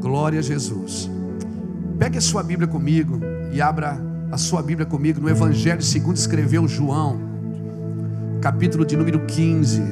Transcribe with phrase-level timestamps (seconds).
[0.00, 1.10] Glória a Jesus.
[1.98, 3.20] Pegue a sua Bíblia comigo
[3.52, 7.18] e abra a sua Bíblia comigo no Evangelho segundo escreveu João,
[8.40, 9.82] capítulo de número 15.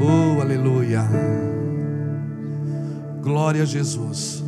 [0.00, 1.02] Oh, aleluia.
[3.20, 4.41] Glória a Jesus.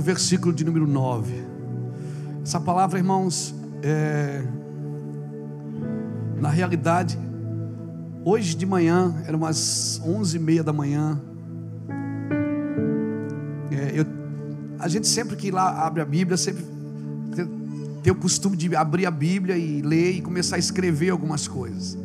[0.00, 1.44] O versículo de número 9.
[2.42, 4.42] Essa palavra, irmãos, é...
[6.40, 7.18] na realidade,
[8.24, 11.20] hoje de manhã, eram umas onze e meia da manhã,
[13.70, 14.06] é, eu...
[14.78, 16.64] a gente sempre que lá abre a Bíblia, sempre
[18.02, 21.98] tem, o costume de abrir a Bíblia e ler e começar a escrever algumas coisas.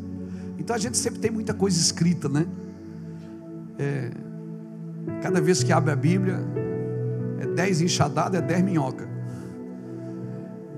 [0.59, 2.45] Então a gente sempre tem muita coisa escrita, né?
[3.79, 4.11] É,
[5.21, 6.39] Cada vez que abre a Bíblia,
[7.45, 9.07] é dez enxadadas, é dez minhoca.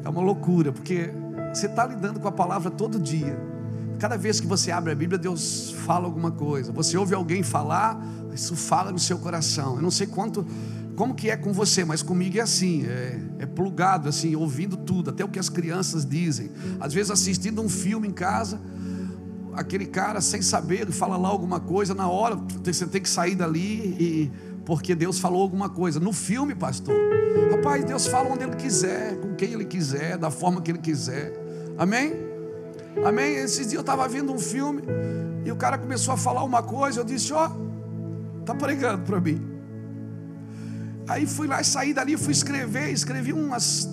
[0.04, 1.10] É uma loucura, porque
[1.54, 3.38] você está lidando com a palavra todo dia.
[4.00, 6.72] Cada vez que você abre a Bíblia, Deus fala alguma coisa.
[6.72, 8.00] Você ouve alguém falar,
[8.34, 9.76] isso fala no seu coração.
[9.78, 10.46] Eu não sei quanto,
[10.96, 15.10] como que é com você, mas comigo é assim, é, é plugado assim, ouvindo tudo,
[15.10, 16.52] até o que as crianças dizem.
[16.80, 18.62] Às vezes assistindo um filme em casa,
[19.54, 23.36] aquele cara sem saber, ele fala lá alguma coisa, na hora você tem que sair
[23.36, 24.32] dali e
[24.68, 25.98] porque Deus falou alguma coisa.
[25.98, 26.94] No filme, pastor,
[27.50, 31.32] rapaz, Deus fala onde Ele quiser, com quem Ele quiser, da forma que Ele quiser.
[31.78, 32.12] Amém?
[33.06, 33.36] Amém?
[33.36, 34.84] Esses dias eu estava vendo um filme
[35.46, 39.22] e o cara começou a falar uma coisa, eu disse, ó, oh, tá pregando para
[39.22, 39.42] mim.
[41.08, 43.88] Aí fui lá e saí dali, fui escrever, escrevi umas,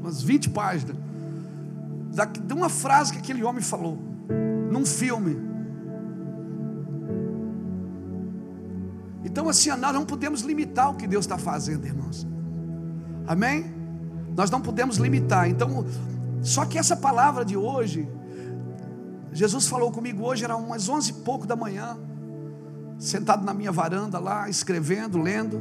[0.00, 0.96] umas 20 páginas
[2.46, 3.98] de uma frase que aquele homem falou
[4.70, 5.55] num filme.
[9.26, 12.24] Então, assim, nós não podemos limitar o que Deus está fazendo, irmãos.
[13.26, 13.74] Amém?
[14.36, 15.50] Nós não podemos limitar.
[15.50, 15.84] Então,
[16.40, 18.08] só que essa palavra de hoje,
[19.32, 21.98] Jesus falou comigo hoje, era umas onze e pouco da manhã,
[23.00, 25.60] sentado na minha varanda lá, escrevendo, lendo,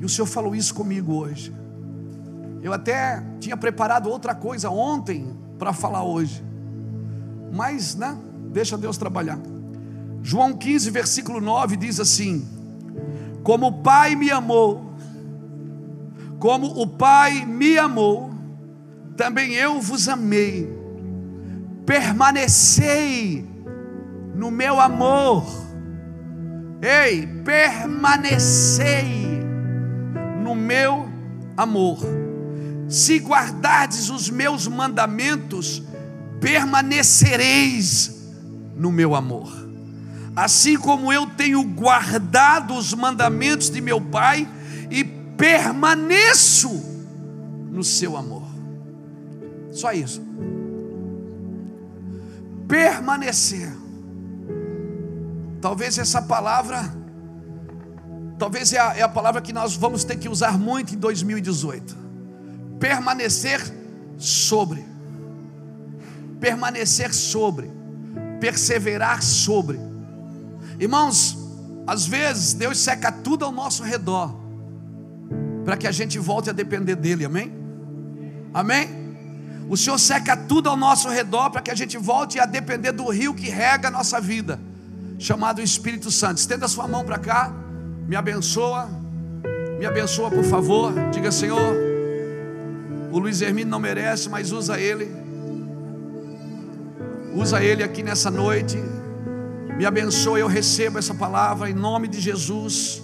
[0.00, 1.54] e o Senhor falou isso comigo hoje.
[2.60, 6.44] Eu até tinha preparado outra coisa ontem para falar hoje,
[7.52, 8.18] mas, né?
[8.52, 9.38] Deixa Deus trabalhar.
[10.24, 12.59] João 15, versículo 9 diz assim:
[13.42, 14.94] Como o Pai me amou,
[16.38, 18.30] como o Pai me amou,
[19.16, 20.68] também eu vos amei.
[21.84, 23.46] Permanecei
[24.34, 25.44] no meu amor.
[26.82, 29.04] Ei, permanecei
[30.42, 31.06] no meu
[31.56, 31.98] amor.
[32.88, 35.82] Se guardardes os meus mandamentos,
[36.40, 38.32] permanecereis
[38.74, 39.69] no meu amor.
[40.34, 44.48] Assim como eu tenho guardado os mandamentos de meu Pai
[44.90, 46.70] e permaneço
[47.70, 48.46] no seu amor.
[49.72, 50.22] Só isso.
[52.68, 53.72] Permanecer.
[55.60, 56.94] Talvez essa palavra,
[58.38, 61.96] talvez é a, é a palavra que nós vamos ter que usar muito em 2018.
[62.78, 63.60] Permanecer
[64.16, 64.84] sobre.
[66.40, 67.80] Permanecer sobre
[68.40, 69.78] perseverar sobre.
[70.80, 71.38] Irmãos,
[71.86, 74.34] às vezes Deus seca tudo ao nosso redor,
[75.64, 77.52] para que a gente volte a depender dEle, amém?
[78.52, 78.88] Amém?
[79.68, 83.08] O Senhor seca tudo ao nosso redor para que a gente volte a depender do
[83.08, 84.58] rio que rega a nossa vida,
[85.18, 86.38] chamado Espírito Santo.
[86.38, 87.52] Estenda sua mão para cá,
[88.08, 88.88] me abençoa,
[89.78, 90.92] me abençoa por favor.
[91.12, 91.76] Diga, Senhor,
[93.12, 95.20] o Luiz Hermino não merece, mas usa ele
[97.34, 98.76] Usa ele aqui nessa noite.
[99.80, 103.00] Me abençoe, eu recebo essa palavra em nome de Jesus.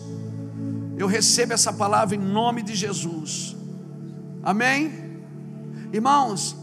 [0.98, 3.56] Eu recebo essa palavra em nome de Jesus.
[4.42, 4.92] Amém?
[5.90, 6.54] Irmãos,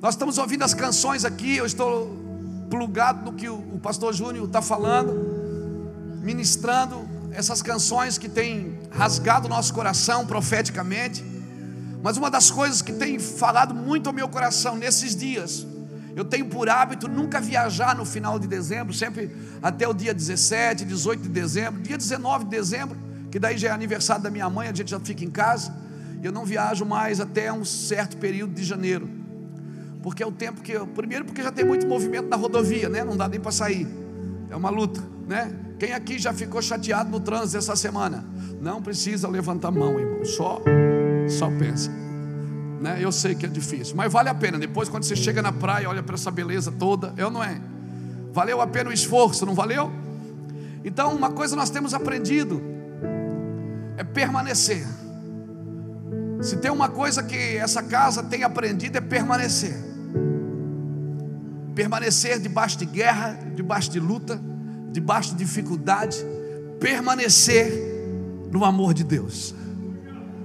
[0.00, 1.56] nós estamos ouvindo as canções aqui.
[1.56, 2.16] Eu estou
[2.70, 5.12] plugado no que o pastor Júnior está falando,
[6.22, 7.00] ministrando
[7.32, 11.24] essas canções que têm rasgado nosso coração profeticamente.
[12.00, 15.66] Mas uma das coisas que tem falado muito ao meu coração nesses dias
[16.18, 19.30] eu tenho por hábito nunca viajar no final de dezembro, sempre
[19.62, 22.96] até o dia 17, 18 de dezembro, dia 19 de dezembro,
[23.30, 25.72] que daí já é aniversário da minha mãe, a gente já fica em casa.
[26.20, 29.08] Eu não viajo mais até um certo período de janeiro.
[30.02, 33.04] Porque é o tempo que eu, primeiro porque já tem muito movimento na rodovia, né?
[33.04, 33.86] Não dá nem para sair.
[34.50, 35.54] É uma luta, né?
[35.78, 38.24] Quem aqui já ficou chateado no trânsito essa semana?
[38.60, 40.24] Não precisa levantar a mão, irmão.
[40.24, 40.60] Só
[41.28, 42.07] só pensa.
[42.80, 42.98] Né?
[43.00, 44.58] Eu sei que é difícil, mas vale a pena.
[44.58, 47.60] Depois quando você chega na praia, olha para essa beleza toda, eu não é?
[48.32, 49.90] Valeu a pena o esforço, não valeu?
[50.84, 52.62] Então, uma coisa nós temos aprendido
[53.96, 54.86] é permanecer.
[56.40, 59.76] Se tem uma coisa que essa casa tem aprendido é permanecer.
[61.74, 64.40] Permanecer debaixo de guerra, debaixo de luta,
[64.92, 66.16] debaixo de dificuldade,
[66.78, 67.72] permanecer
[68.52, 69.54] no amor de Deus.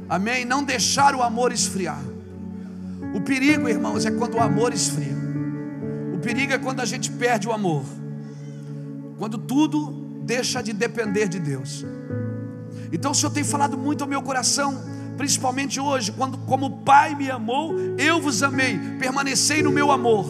[0.09, 0.45] Amém?
[0.45, 2.12] Não deixar o amor esfriar.
[3.13, 5.15] O perigo, irmãos, é quando o amor esfria.
[6.13, 7.83] O perigo é quando a gente perde o amor.
[9.17, 9.91] Quando tudo
[10.23, 11.85] deixa de depender de Deus.
[12.91, 17.15] Então o Senhor tem falado muito ao meu coração principalmente hoje, quando como o Pai
[17.15, 20.25] me amou, eu vos amei, permanecei no meu amor.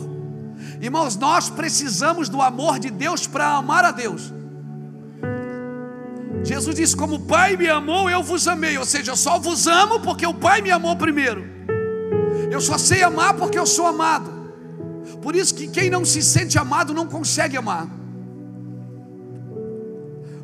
[0.81, 4.33] Irmãos, nós precisamos do amor de Deus para amar a Deus.
[6.43, 8.77] Jesus disse: Como o Pai me amou, eu vos amei.
[8.77, 11.45] Ou seja, eu só vos amo porque o Pai me amou primeiro.
[12.53, 14.31] Eu só sei amar porque eu sou amado.
[15.23, 17.87] Por isso que quem não se sente amado não consegue amar.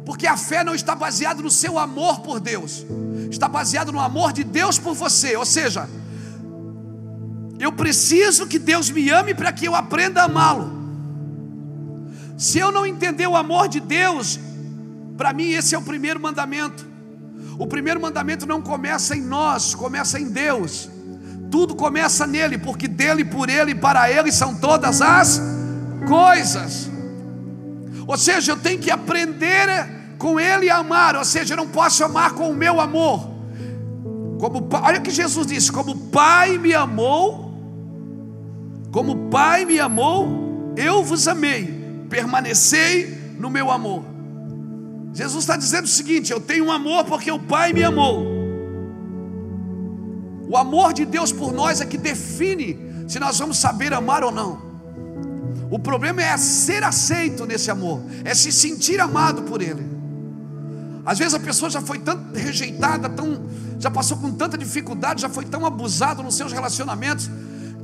[0.07, 2.83] Porque a fé não está baseada no seu amor por Deus,
[3.29, 5.37] está baseada no amor de Deus por você.
[5.37, 5.87] Ou seja,
[7.59, 10.67] eu preciso que Deus me ame para que eu aprenda a amá-lo.
[12.35, 14.39] Se eu não entender o amor de Deus,
[15.15, 16.87] para mim esse é o primeiro mandamento.
[17.59, 20.89] O primeiro mandamento não começa em nós, começa em Deus.
[21.49, 25.41] Tudo começa nele, porque dele, por ele e para ele são todas as
[26.07, 26.89] coisas.
[28.07, 32.33] Ou seja, eu tenho que aprender com Ele amar, ou seja, eu não posso amar
[32.33, 33.29] com o meu amor.
[34.39, 37.53] Como, olha o que Jesus disse: como o Pai me amou,
[38.91, 44.03] como o Pai me amou, eu vos amei, permanecei no meu amor.
[45.13, 48.28] Jesus está dizendo o seguinte: eu tenho um amor porque o Pai me amou.
[50.49, 54.31] O amor de Deus por nós é que define se nós vamos saber amar ou
[54.31, 54.59] não.
[55.69, 59.87] O problema é ser aceito nesse amor, é se sentir amado por Ele.
[61.05, 63.45] Às vezes a pessoa já foi tão rejeitada, tão,
[63.77, 67.29] já passou com tanta dificuldade, já foi tão abusada nos seus relacionamentos,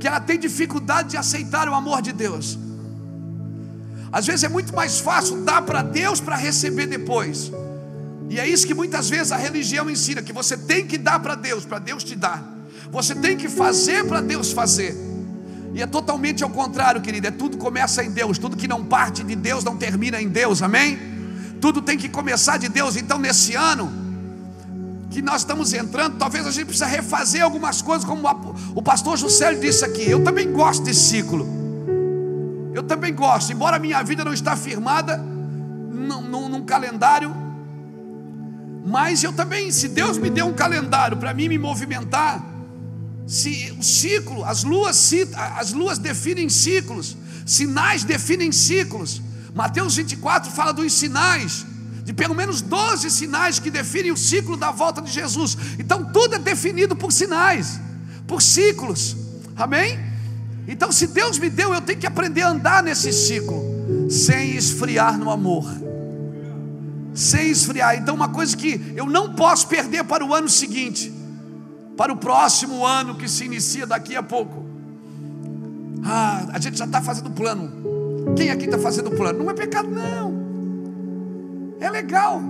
[0.00, 2.58] que ela tem dificuldade de aceitar o amor de Deus.
[4.10, 7.52] Às vezes é muito mais fácil dar para Deus para receber depois.
[8.28, 11.36] E é isso que muitas vezes a religião ensina: que você tem que dar para
[11.36, 12.55] Deus, para Deus te dar.
[12.90, 14.96] Você tem que fazer para Deus fazer.
[15.74, 17.26] E é totalmente ao contrário, querido.
[17.26, 18.38] É tudo começa em Deus.
[18.38, 20.62] Tudo que não parte de Deus não termina em Deus.
[20.62, 21.16] Amém?
[21.60, 22.96] tudo tem que começar de Deus.
[22.96, 23.92] Então, nesse ano
[25.10, 28.28] que nós estamos entrando, talvez a gente precisa refazer algumas coisas, como
[28.74, 30.08] o pastor José disse aqui.
[30.08, 31.46] Eu também gosto desse ciclo.
[32.74, 37.34] Eu também gosto, embora a minha vida não está firmada num, num, num calendário,
[38.84, 42.44] mas eu também, se Deus me deu um calendário para mim me movimentar,
[43.26, 45.12] se o ciclo, as luas,
[45.56, 49.20] as luas definem ciclos, sinais definem ciclos.
[49.54, 51.66] Mateus 24 fala dos sinais,
[52.04, 55.56] de pelo menos 12 sinais que definem o ciclo da volta de Jesus.
[55.78, 57.80] Então tudo é definido por sinais,
[58.26, 59.16] por ciclos.
[59.56, 59.98] Amém?
[60.68, 63.64] Então, se Deus me deu, eu tenho que aprender a andar nesse ciclo,
[64.10, 65.64] sem esfriar no amor.
[67.14, 67.96] Sem esfriar.
[67.96, 71.12] Então, uma coisa que eu não posso perder para o ano seguinte,
[71.96, 74.64] para o próximo ano que se inicia daqui a pouco.
[76.04, 78.34] Ah, a gente já está fazendo plano.
[78.36, 79.42] Quem aqui está fazendo plano?
[79.42, 80.34] Não é pecado, não.
[81.80, 82.40] É legal.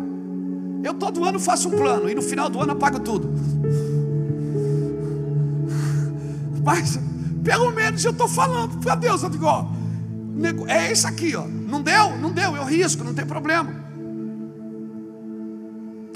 [0.82, 3.32] Eu todo ano faço um plano e no final do ano apago tudo.
[6.64, 6.98] Mas,
[7.44, 9.66] pelo menos eu estou falando para Deus, eu digo, ó,
[10.66, 11.46] é isso aqui, ó.
[11.46, 12.16] Não deu?
[12.18, 13.85] Não deu, eu risco, não tem problema.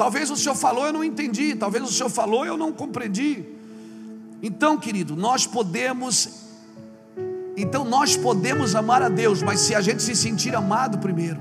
[0.00, 1.54] Talvez o Senhor falou, eu não entendi.
[1.54, 3.44] Talvez o Senhor falou, eu não compreendi.
[4.42, 6.48] Então, querido, nós podemos
[7.54, 11.38] então nós podemos amar a Deus, mas se a gente se sentir amado primeiro.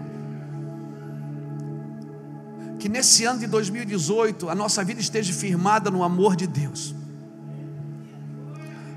[2.78, 6.94] Que nesse ano de 2018 a nossa vida esteja firmada no amor de Deus.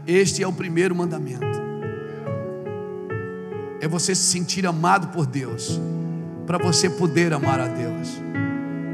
[0.05, 1.63] Este é o primeiro mandamento.
[3.81, 5.81] É você se sentir amado por Deus,
[6.49, 8.32] para você poder amar a Deus.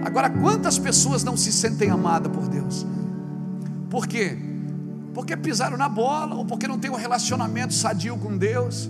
[0.05, 2.87] Agora, quantas pessoas não se sentem amadas por Deus?
[3.90, 4.38] Por quê?
[5.19, 8.88] porque pisaram na bola, ou porque não tem um relacionamento sadio com Deus,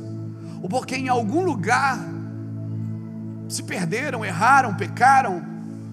[0.61, 1.99] ou porque em algum lugar
[3.49, 5.43] se perderam, erraram, pecaram,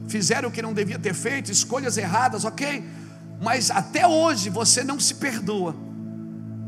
[0.10, 2.84] fizeram o que não devia ter feito, escolhas erradas, ok?
[3.42, 5.74] mas até hoje você não se perdoa.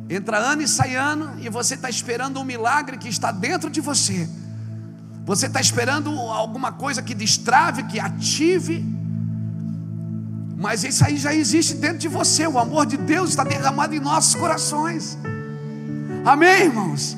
[0.10, 3.82] Entra ano e sai ano e você está esperando um milagre que está dentro de
[3.82, 4.30] você.
[5.28, 8.82] Você está esperando alguma coisa que destrave, que ative,
[10.56, 12.48] mas isso aí já existe dentro de você.
[12.48, 15.18] O amor de Deus está derramado em nossos corações.
[16.24, 17.18] Amém, irmãos?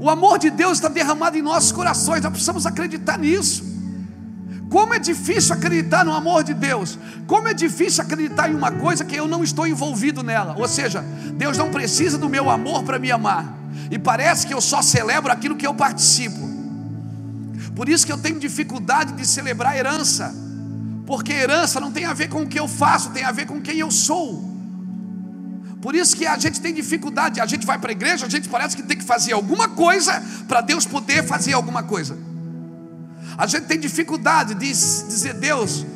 [0.00, 2.20] O amor de Deus está derramado em nossos corações.
[2.20, 3.62] Nós precisamos acreditar nisso.
[4.68, 6.98] Como é difícil acreditar no amor de Deus.
[7.28, 10.56] Como é difícil acreditar em uma coisa que eu não estou envolvido nela.
[10.58, 11.00] Ou seja,
[11.34, 13.56] Deus não precisa do meu amor para me amar.
[13.88, 16.59] E parece que eu só celebro aquilo que eu participo.
[17.80, 20.34] Por isso que eu tenho dificuldade de celebrar herança,
[21.06, 23.58] porque herança não tem a ver com o que eu faço, tem a ver com
[23.58, 24.44] quem eu sou.
[25.80, 28.50] Por isso que a gente tem dificuldade, a gente vai para a igreja, a gente
[28.50, 32.18] parece que tem que fazer alguma coisa para Deus poder fazer alguma coisa.
[33.38, 35.86] A gente tem dificuldade de dizer, Deus,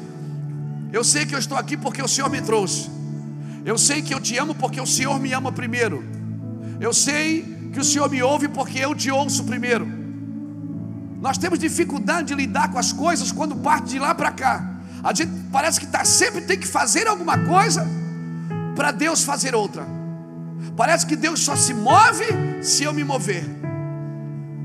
[0.90, 2.88] eu sei que eu estou aqui porque o Senhor me trouxe.
[3.62, 6.02] Eu sei que eu te amo porque o Senhor me ama primeiro.
[6.80, 10.03] Eu sei que o Senhor me ouve porque eu te ouço primeiro.
[11.24, 14.62] Nós temos dificuldade de lidar com as coisas quando parte de lá para cá.
[15.02, 17.88] A gente parece que tá, sempre tem que fazer alguma coisa
[18.76, 19.86] para Deus fazer outra.
[20.76, 22.26] Parece que Deus só se move
[22.60, 23.42] se eu me mover.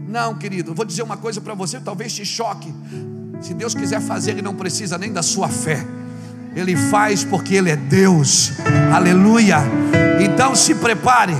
[0.05, 2.73] Não, querido, vou dizer uma coisa para você, talvez te choque.
[3.39, 5.87] Se Deus quiser fazer, Ele não precisa nem da sua fé.
[6.53, 8.51] Ele faz porque Ele é Deus.
[8.93, 9.59] Aleluia.
[10.21, 11.37] Então se prepare.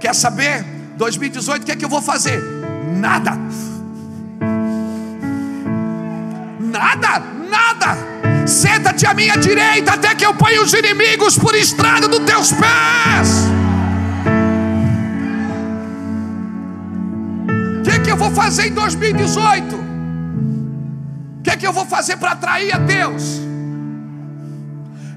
[0.00, 0.64] Quer saber?
[0.96, 2.42] 2018, o que é que eu vou fazer?
[2.98, 3.32] Nada.
[3.32, 3.71] Nada,
[8.52, 13.48] Senta-te à minha direita até que eu ponha os inimigos por estrada dos teus pés.
[17.78, 19.74] O que, que eu vou fazer em 2018?
[19.74, 23.40] O que, que eu vou fazer para atrair a Deus?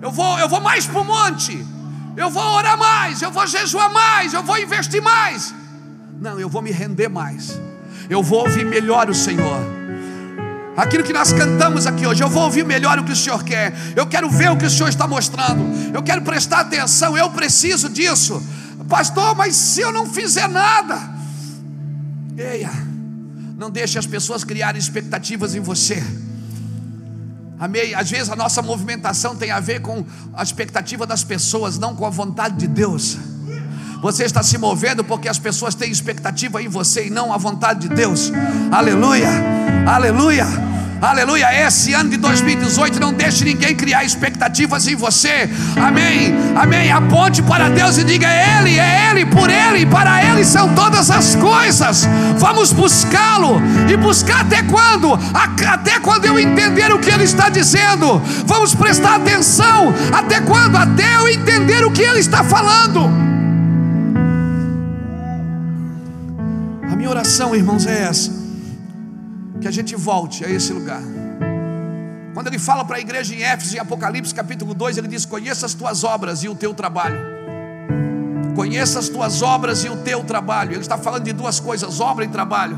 [0.02, 1.66] Eu vou, eu vou mais para o monte.
[2.16, 3.22] Eu vou orar mais.
[3.22, 4.34] Eu vou jejuar mais.
[4.34, 5.54] Eu vou investir mais.
[6.22, 7.60] Não, eu vou me render mais.
[8.10, 9.65] Eu vou ouvir melhor o Senhor
[10.76, 12.24] aquilo que nós cantamos aqui hoje.
[12.24, 13.74] Eu vou ouvir melhor o que o Senhor quer.
[13.96, 15.64] Eu quero ver o que o Senhor está mostrando.
[15.94, 17.18] Eu quero prestar atenção.
[17.18, 18.42] Eu preciso disso,
[18.90, 19.36] pastor.
[19.36, 21.00] Mas se eu não fizer nada,
[22.38, 22.72] eia,
[23.58, 26.04] não deixe as pessoas criarem expectativas em você.
[27.58, 27.96] Amém?
[27.96, 32.06] Às vezes a nossa movimentação tem a ver com a expectativa das pessoas, não com
[32.06, 33.18] a vontade de Deus.
[34.02, 37.88] Você está se movendo porque as pessoas têm expectativa em você e não a vontade
[37.88, 38.32] de Deus.
[38.72, 39.28] Aleluia,
[39.86, 40.46] aleluia.
[41.02, 45.50] Aleluia, esse ano de 2018 não deixe ninguém criar expectativas em você.
[45.76, 46.34] Amém.
[46.56, 46.92] Amém.
[46.92, 51.12] Aponte para Deus e diga: é Ele, é Ele, por Ele para Ele são todas
[51.12, 52.08] as coisas.
[52.38, 55.14] Vamos buscá-lo e buscar até quando?
[55.34, 58.22] Até quando eu entender o que Ele está dizendo.
[58.46, 60.78] Vamos prestar atenção até quando?
[60.78, 63.26] Até eu entender o que Ele está falando.
[67.06, 68.32] minha oração, irmãos, é essa:
[69.66, 71.02] que a gente volte a esse lugar.
[72.36, 75.66] Quando ele fala para a igreja em Éfeso, em Apocalipse capítulo 2, ele diz: Conheça
[75.66, 77.20] as tuas obras e o teu trabalho.
[78.56, 80.74] Conheça as tuas obras e o teu trabalho.
[80.74, 82.78] Ele está falando de duas coisas: obra e trabalho.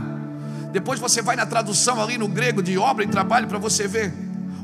[0.72, 4.14] Depois você vai na tradução ali no grego de obra e trabalho para você ver.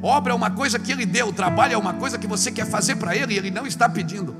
[0.02, 2.96] Obra é uma coisa que ele deu, trabalho é uma coisa que você quer fazer
[2.96, 4.34] para ele e ele não está pedindo.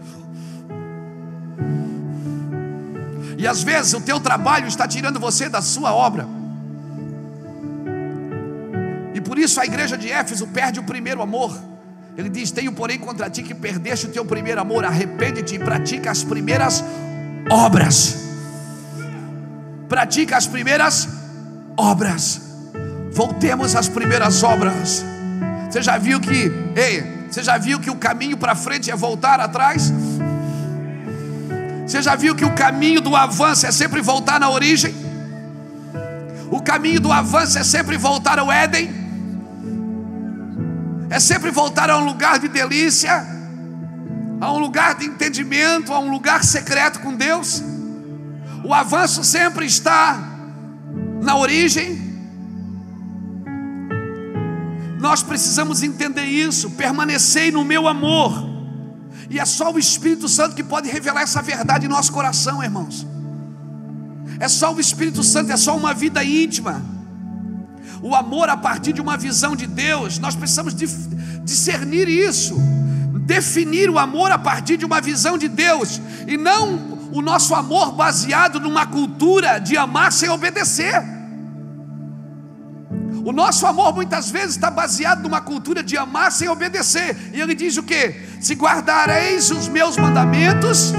[3.38, 6.43] E às vezes o teu trabalho está tirando você da sua obra.
[9.34, 11.60] Por isso a igreja de Éfeso perde o primeiro amor.
[12.16, 14.86] Ele diz: Tenho, porém, contra ti que perdeste o teu primeiro amor.
[14.86, 16.84] Arrepende-te e pratica as primeiras
[17.50, 18.16] obras.
[19.90, 21.10] Pratica as primeiras
[21.76, 22.42] obras.
[23.12, 25.04] Voltemos às primeiras obras.
[25.68, 29.40] Você já viu que, ei, você já viu que o caminho para frente é voltar
[29.40, 29.92] atrás?
[31.88, 34.94] Você já viu que o caminho do avanço é sempre voltar na origem?
[36.52, 39.02] O caminho do avanço é sempre voltar ao Éden?
[41.14, 43.24] É sempre voltar a um lugar de delícia,
[44.42, 47.62] a um lugar de entendimento, a um lugar secreto com Deus?
[48.64, 50.18] O avanço sempre está
[51.22, 52.02] na origem.
[55.00, 56.72] Nós precisamos entender isso.
[56.72, 58.34] Permanecei no meu amor.
[59.30, 63.06] E é só o Espírito Santo que pode revelar essa verdade em nosso coração, irmãos.
[64.40, 66.93] É só o Espírito Santo, é só uma vida íntima.
[68.04, 70.76] O amor a partir de uma visão de Deus, nós precisamos
[71.42, 72.54] discernir isso,
[73.26, 77.94] definir o amor a partir de uma visão de Deus, e não o nosso amor
[77.94, 81.02] baseado numa cultura de amar sem obedecer.
[83.24, 87.16] O nosso amor muitas vezes está baseado numa cultura de amar sem obedecer.
[87.32, 88.16] E ele diz o que?
[88.42, 90.92] Se guardareis os meus mandamentos,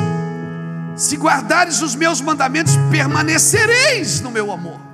[0.96, 4.93] se guardares os meus mandamentos, permanecereis no meu amor.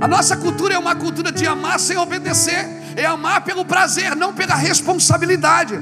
[0.00, 4.34] A nossa cultura é uma cultura de amar sem obedecer, é amar pelo prazer, não
[4.34, 5.74] pela responsabilidade.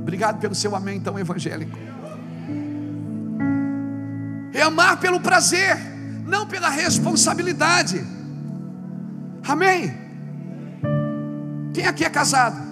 [0.00, 1.78] Obrigado pelo seu amém, então, evangélico.
[4.52, 5.76] É amar pelo prazer,
[6.26, 8.04] não pela responsabilidade.
[9.46, 9.94] Amém?
[11.72, 12.68] Quem aqui é casado?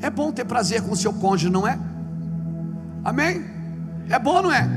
[0.00, 1.78] É bom ter prazer com o seu cônjuge, não é?
[3.04, 3.44] Amém?
[4.08, 4.68] É bom, não é?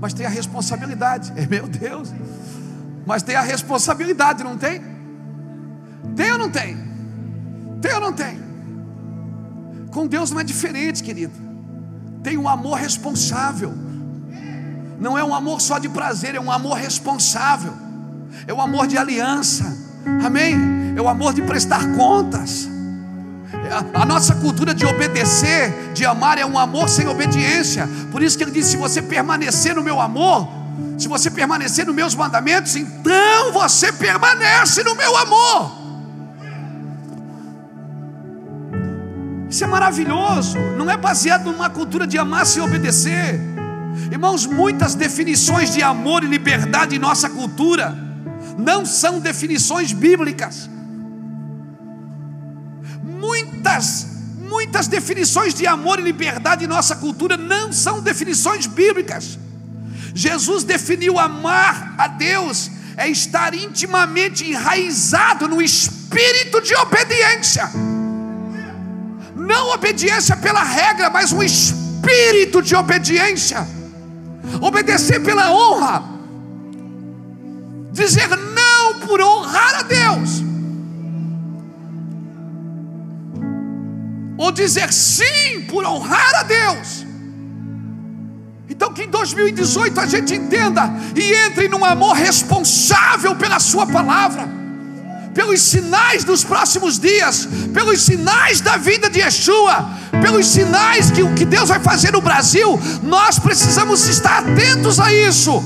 [0.00, 1.32] Mas tem a responsabilidade.
[1.36, 2.12] É meu Deus.
[3.06, 4.82] Mas tem a responsabilidade, não tem?
[6.14, 6.76] Tem ou não tem?
[7.80, 8.38] Tem ou não tem?
[9.90, 11.32] Com Deus não é diferente, querido.
[12.22, 13.72] Tem um amor responsável.
[15.00, 17.72] Não é um amor só de prazer, é um amor responsável.
[18.46, 19.64] É um amor de aliança.
[20.24, 20.54] Amém?
[20.96, 22.68] É o amor de prestar contas.
[23.94, 27.88] A, nossa cultura de obedecer, de amar, é um amor sem obediência.
[28.10, 30.48] Por isso que ele disse: se você permanecer no meu amor,
[30.96, 35.78] se você permanecer nos meus mandamentos, então você permanece no meu amor.
[39.50, 43.40] Isso é maravilhoso, não é baseado numa cultura de amar sem obedecer.
[44.10, 47.96] Irmãos, muitas definições de amor e liberdade em nossa cultura
[48.58, 50.68] não são definições bíblicas.
[53.18, 54.06] Muitas,
[54.48, 59.38] muitas definições de amor e liberdade em nossa cultura não são definições bíblicas.
[60.14, 67.70] Jesus definiu amar a Deus é estar intimamente enraizado no espírito de obediência
[69.48, 73.66] não obediência pela regra, mas um espírito de obediência.
[74.60, 76.04] Obedecer pela honra.
[77.90, 80.42] Dizer não por honrar a Deus.
[84.38, 87.04] Ou dizer sim por honrar a Deus.
[88.70, 94.56] Então que em 2018 a gente entenda e entre num amor responsável pela sua palavra
[95.38, 99.88] pelos sinais dos próximos dias, pelos sinais da vida de Yeshua,
[100.20, 105.14] pelos sinais que o que Deus vai fazer no Brasil, nós precisamos estar atentos a
[105.14, 105.62] isso.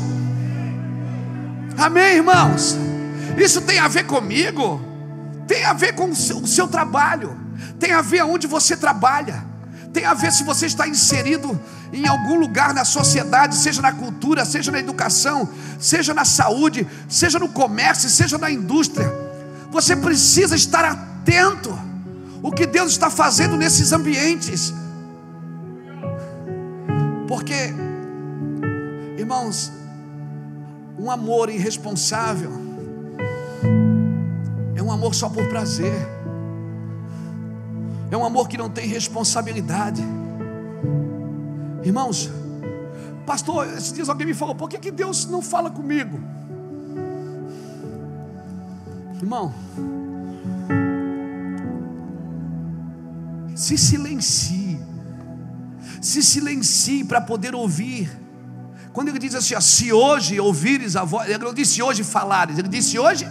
[1.79, 2.77] Amém, irmãos?
[3.39, 4.79] Isso tem a ver comigo,
[5.49, 7.35] tem a ver com o seu, o seu trabalho,
[7.79, 9.45] tem a ver aonde você trabalha,
[9.93, 11.61] tem a ver se você está inserido
[11.93, 15.49] em algum lugar na sociedade, seja na cultura, seja na educação,
[15.79, 19.13] seja na saúde, seja no comércio, seja na indústria.
[19.71, 21.79] Você precisa estar atento
[22.43, 24.73] o que Deus está fazendo nesses ambientes.
[27.29, 27.73] Porque,
[29.17, 29.73] irmãos,
[30.99, 32.53] um amor irresponsável
[34.75, 36.22] é um amor só por prazer.
[38.13, 40.03] É um amor que não tem responsabilidade.
[41.83, 42.29] Irmãos,
[43.25, 46.21] pastor, esses dias alguém me falou: por que, que Deus não fala comigo?
[49.17, 49.55] Irmão,
[53.55, 54.79] se silencie,
[56.03, 58.15] se silencie para poder ouvir.
[58.93, 62.59] Quando ele diz assim, ó, se hoje ouvires a voz, ele não disse hoje falares,
[62.59, 63.27] ele disse hoje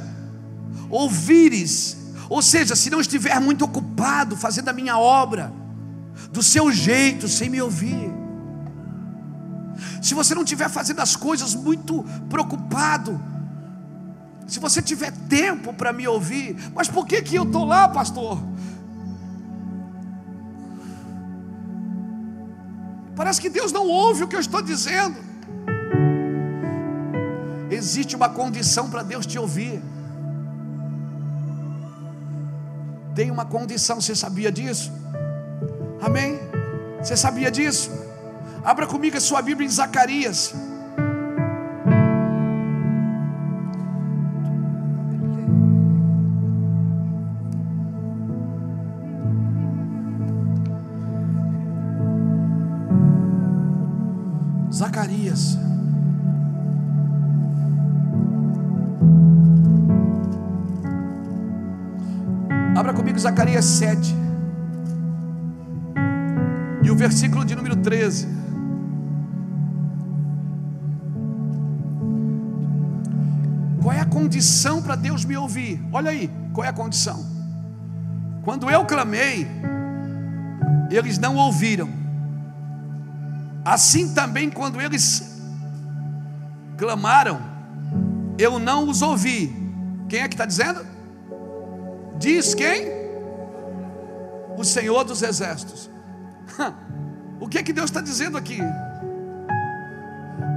[0.90, 2.01] ouvires.
[2.32, 5.52] Ou seja, se não estiver muito ocupado fazendo a minha obra,
[6.32, 8.10] do seu jeito, sem me ouvir.
[10.02, 13.22] Se você não estiver fazendo as coisas muito preocupado,
[14.48, 18.42] se você tiver tempo para me ouvir, mas por que, que eu estou lá, pastor?
[23.14, 25.18] Parece que Deus não ouve o que eu estou dizendo.
[27.70, 29.84] Existe uma condição para Deus te ouvir.
[33.14, 34.92] Tem uma condição, você sabia disso?
[36.02, 36.40] Amém?
[37.00, 37.92] Você sabia disso?
[38.64, 40.54] Abra comigo a sua Bíblia em Zacarias.
[54.72, 55.71] Zacarias.
[62.82, 64.16] Abra comigo Zacarias 7.
[66.84, 68.28] E o versículo de número 13.
[73.84, 75.80] Qual é a condição para Deus me ouvir?
[75.94, 77.24] Olha aí, qual é a condição?
[78.42, 79.48] Quando eu clamei,
[80.90, 81.88] eles não ouviram.
[83.64, 85.40] Assim também, quando eles
[86.80, 87.40] clamaram,
[88.40, 89.56] eu não os ouvi.
[90.10, 90.91] Quem é que está dizendo?
[92.22, 92.88] Diz quem?
[94.56, 95.90] O Senhor dos Exércitos.
[97.40, 98.60] O que é que Deus está dizendo aqui?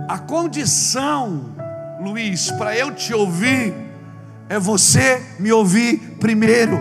[0.07, 1.57] A condição,
[1.99, 3.73] Luiz, para eu te ouvir,
[4.51, 6.79] é você me ouvir primeiro.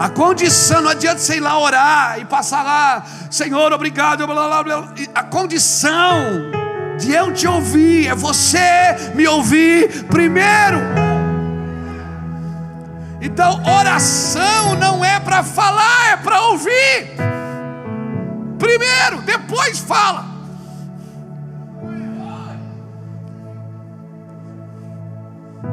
[0.00, 4.94] A condição, não adianta sei lá orar e passar lá, Senhor, obrigado, blá, blá, blá.
[5.14, 6.50] A condição
[6.98, 11.11] de eu te ouvir é você me ouvir primeiro.
[13.22, 17.14] Então, oração não é para falar, é para ouvir.
[18.58, 20.26] Primeiro, depois fala.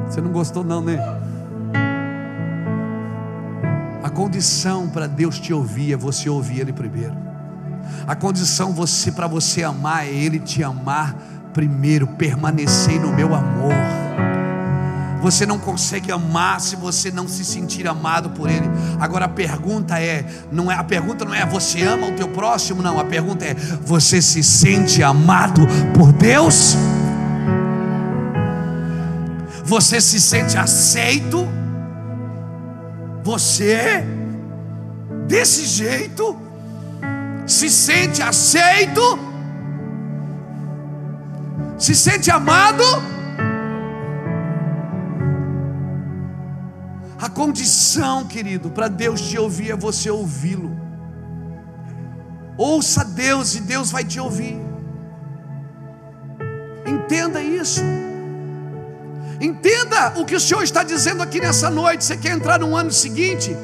[0.05, 0.99] Você não gostou, não, né?
[4.03, 7.15] A condição para Deus te ouvir é você ouvir Ele primeiro.
[8.07, 11.15] A condição você para você amar é Ele te amar
[11.51, 12.05] primeiro.
[12.05, 13.73] Permanecer no meu amor.
[15.21, 18.69] Você não consegue amar se você não se sentir amado por Ele.
[18.99, 22.81] Agora a pergunta é, não é a pergunta não é você ama o teu próximo,
[22.81, 22.99] não.
[22.99, 25.61] A pergunta é, você se sente amado
[25.93, 26.75] por Deus?
[29.63, 31.47] Você se sente aceito?
[33.23, 34.03] Você
[35.27, 36.35] desse jeito
[37.45, 39.19] se sente aceito?
[41.77, 42.83] Se sente amado?
[47.21, 50.71] A condição, querido, para Deus te ouvir é você ouvi-lo.
[52.57, 54.57] Ouça Deus e Deus vai te ouvir.
[56.85, 57.81] Entenda isso.
[59.41, 62.05] Entenda o que o Senhor está dizendo aqui nessa noite.
[62.05, 63.55] Você quer entrar no ano seguinte?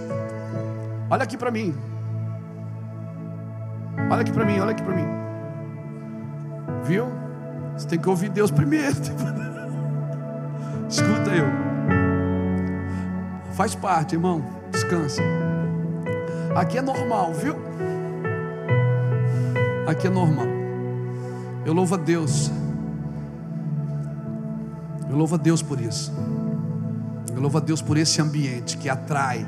[1.09, 1.73] Olha aqui para mim.
[4.09, 5.07] Olha aqui para mim, olha aqui para mim.
[6.83, 7.07] Viu?
[7.75, 8.95] Você tem que ouvir Deus primeiro.
[10.89, 11.64] Escuta eu.
[13.55, 14.43] Faz parte, irmão.
[14.69, 15.21] Descansa.
[16.53, 17.55] Aqui é normal, viu?
[19.87, 20.45] Aqui é normal.
[21.65, 22.51] Eu louvo a Deus.
[25.09, 26.13] Eu louvo a Deus por isso.
[27.33, 29.45] Eu louvo a Deus por esse ambiente que atrai.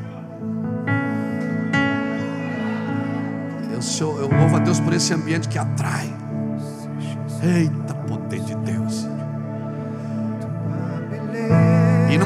[3.73, 6.13] Eu, sou, eu louvo a Deus por esse ambiente que atrai.
[7.43, 8.55] Eita, poder de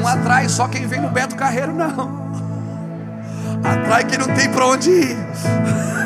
[0.02, 2.32] não atrai só quem vem no Beto Carreiro, não.
[3.62, 5.16] Atrai quem não tem para onde ir.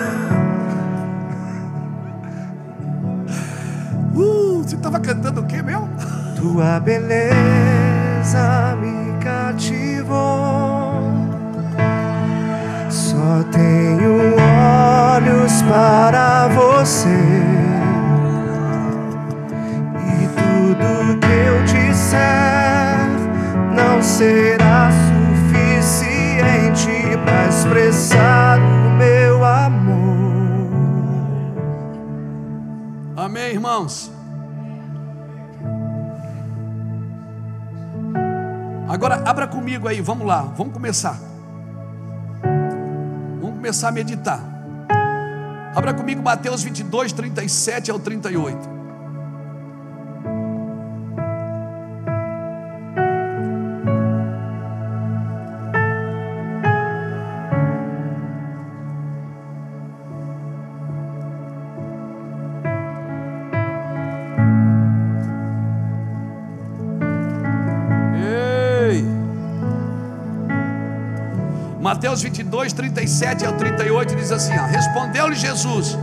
[4.18, 5.86] Uh, você estava cantando o que, meu?
[6.36, 7.34] Tua beleza
[8.80, 10.16] me cativou.
[12.88, 14.36] Só tenho
[15.12, 17.08] olhos para você.
[20.08, 22.55] E tudo que eu disser
[23.96, 24.90] não será
[25.48, 26.90] suficiente
[27.24, 29.96] para expressar o meu amor.
[33.16, 34.12] Amém, irmãos.
[38.86, 41.18] Agora abra comigo aí, vamos lá, vamos começar.
[43.40, 44.40] Vamos começar a meditar.
[45.74, 48.75] Abra comigo Mateus 22, 37 ao 38.
[72.16, 75.98] Mateus 22, 37 ao 38 diz assim: Respondeu-lhe Jesus: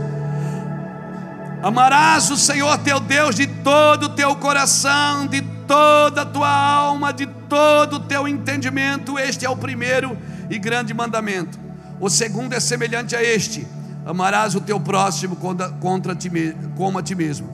[1.60, 7.12] Amarás o Senhor teu Deus de todo o teu coração, de toda a tua alma,
[7.12, 9.18] de todo o teu entendimento.
[9.18, 10.16] Este é o primeiro
[10.48, 11.58] e grande mandamento.
[11.98, 13.66] O segundo é semelhante a este:
[14.06, 16.30] Amarás o teu próximo contra, contra ti,
[16.76, 17.48] como a ti mesmo.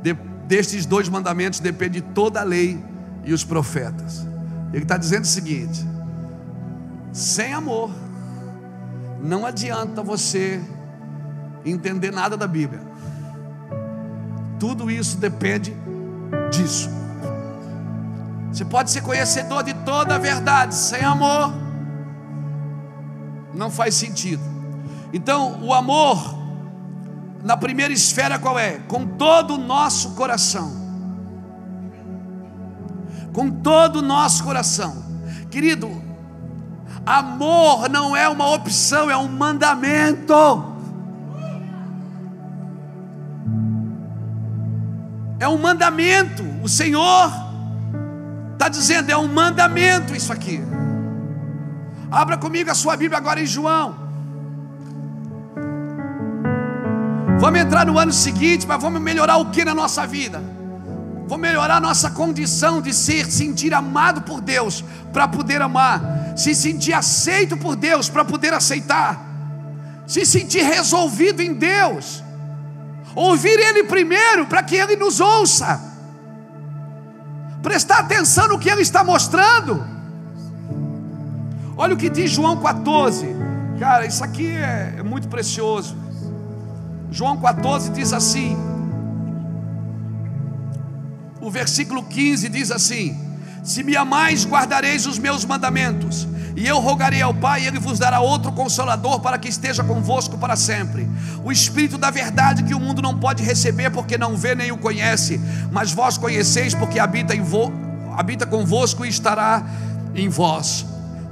[0.00, 2.78] De- destes dois mandamentos depende toda a lei
[3.24, 4.24] e os profetas.
[4.72, 5.93] Ele está dizendo o seguinte:
[7.14, 7.92] sem amor,
[9.22, 10.60] não adianta você
[11.64, 12.82] entender nada da Bíblia.
[14.58, 15.72] Tudo isso depende
[16.50, 16.90] disso.
[18.52, 21.54] Você pode ser conhecedor de toda a verdade, sem amor,
[23.54, 24.42] não faz sentido.
[25.12, 26.36] Então, o amor,
[27.44, 28.80] na primeira esfera, qual é?
[28.88, 30.82] Com todo o nosso coração.
[33.32, 35.04] Com todo o nosso coração.
[35.48, 36.02] Querido,
[37.06, 40.72] Amor não é uma opção, é um mandamento.
[45.38, 46.42] É um mandamento.
[46.62, 47.30] O Senhor
[48.54, 50.62] está dizendo, é um mandamento isso aqui.
[52.10, 53.96] Abra comigo a sua Bíblia agora em João.
[57.38, 60.53] Vamos entrar no ano seguinte, mas vamos melhorar o que na nossa vida?
[61.26, 66.92] Vamos melhorar nossa condição de ser, sentir amado por Deus para poder amar, se sentir
[66.92, 69.24] aceito por Deus para poder aceitar,
[70.06, 72.22] se sentir resolvido em Deus,
[73.14, 75.80] ouvir Ele primeiro para que Ele nos ouça,
[77.62, 79.82] prestar atenção no que Ele está mostrando.
[81.74, 83.26] Olha o que diz João 14,
[83.80, 85.96] cara, isso aqui é, é muito precioso.
[87.10, 88.73] João 14 diz assim,
[91.44, 93.16] o versículo 15 diz assim:
[93.62, 96.26] Se me amais, guardareis os meus mandamentos,
[96.56, 100.38] e eu rogarei ao Pai, e Ele vos dará outro consolador para que esteja convosco
[100.38, 101.06] para sempre.
[101.44, 104.78] O Espírito da verdade que o mundo não pode receber, porque não vê nem o
[104.78, 105.38] conhece,
[105.70, 107.70] mas vós conheceis, porque habita, em vo,
[108.16, 109.62] habita convosco e estará
[110.14, 110.86] em vós.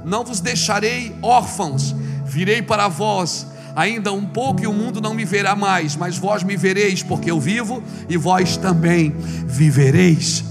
[0.05, 1.95] Não vos deixarei órfãos,
[2.25, 6.43] virei para vós Ainda um pouco e o mundo não me verá mais, mas vós
[6.43, 9.13] me vereis, porque eu vivo e vós também
[9.45, 10.43] vivereis.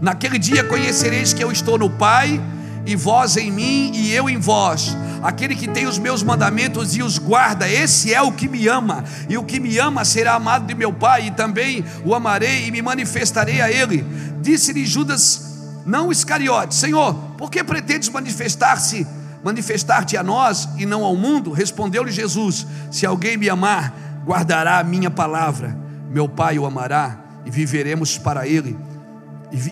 [0.00, 2.40] Naquele dia conhecereis que eu estou no Pai,
[2.86, 4.96] e vós em mim e eu em vós.
[5.22, 9.04] Aquele que tem os meus mandamentos e os guarda, esse é o que me ama,
[9.28, 12.70] e o que me ama será amado de meu Pai, e também o amarei e
[12.70, 14.04] me manifestarei a ele.
[14.40, 19.06] Disse-lhe Judas, não Iscariote, Senhor, por que pretendes manifestar-se?
[19.42, 21.52] Manifestar-te a nós e não ao mundo?
[21.52, 25.76] Respondeu-lhe Jesus: Se alguém me amar, guardará a minha palavra,
[26.10, 28.78] meu Pai o amará, e viveremos para ele,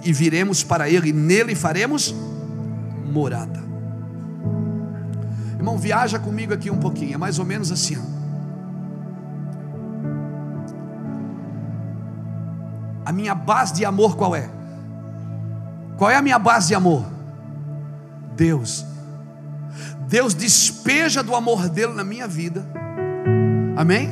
[0.05, 2.15] e viremos para ele, e nele faremos
[3.13, 3.63] morada.
[5.57, 7.97] Irmão, viaja comigo aqui um pouquinho, é mais ou menos assim.
[13.05, 14.51] A minha base de amor qual é?
[15.97, 17.05] Qual é a minha base de amor?
[18.37, 18.88] Deus.
[20.09, 22.67] Deus despeja do amor dele na minha vida.
[23.77, 24.09] Amém?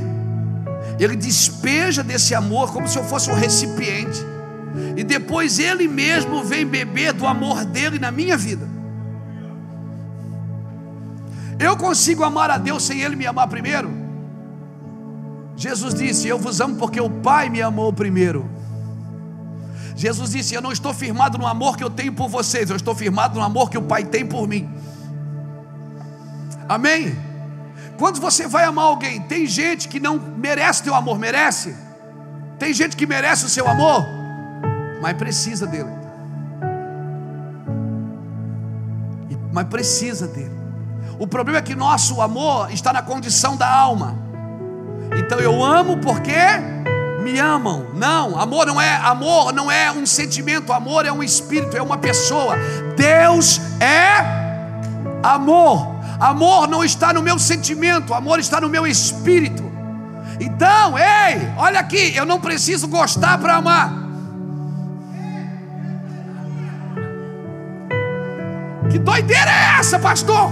[0.99, 4.21] Ele despeja desse amor como se eu fosse um recipiente.
[4.95, 8.69] E depois ele mesmo vem beber do amor dele na minha vida.
[11.59, 13.91] Eu consigo amar a Deus sem ele me amar primeiro?
[15.57, 18.47] Jesus disse: Eu vos amo porque o Pai me amou primeiro.
[19.97, 22.95] Jesus disse: Eu não estou firmado no amor que eu tenho por vocês, eu estou
[22.95, 24.69] firmado no amor que o Pai tem por mim.
[26.69, 27.17] Amém?
[27.99, 31.75] Quando você vai amar alguém, tem gente que não merece teu amor, merece.
[32.59, 34.07] Tem gente que merece o seu amor,
[35.01, 35.91] mas precisa dele.
[39.53, 40.55] Mas precisa dele.
[41.19, 44.19] O problema é que nosso amor está na condição da alma.
[45.19, 46.37] Então eu amo porque
[47.23, 47.87] me amam.
[47.95, 51.97] Não, amor não é amor, não é um sentimento, amor é um espírito, é uma
[51.97, 52.57] pessoa.
[52.97, 54.19] Deus é
[55.23, 55.96] amor.
[56.19, 59.65] Amor não está no meu sentimento, amor está no meu espírito.
[60.41, 63.93] Então, ei, olha aqui, eu não preciso gostar para amar.
[68.91, 70.51] Que doideira é essa, pastor?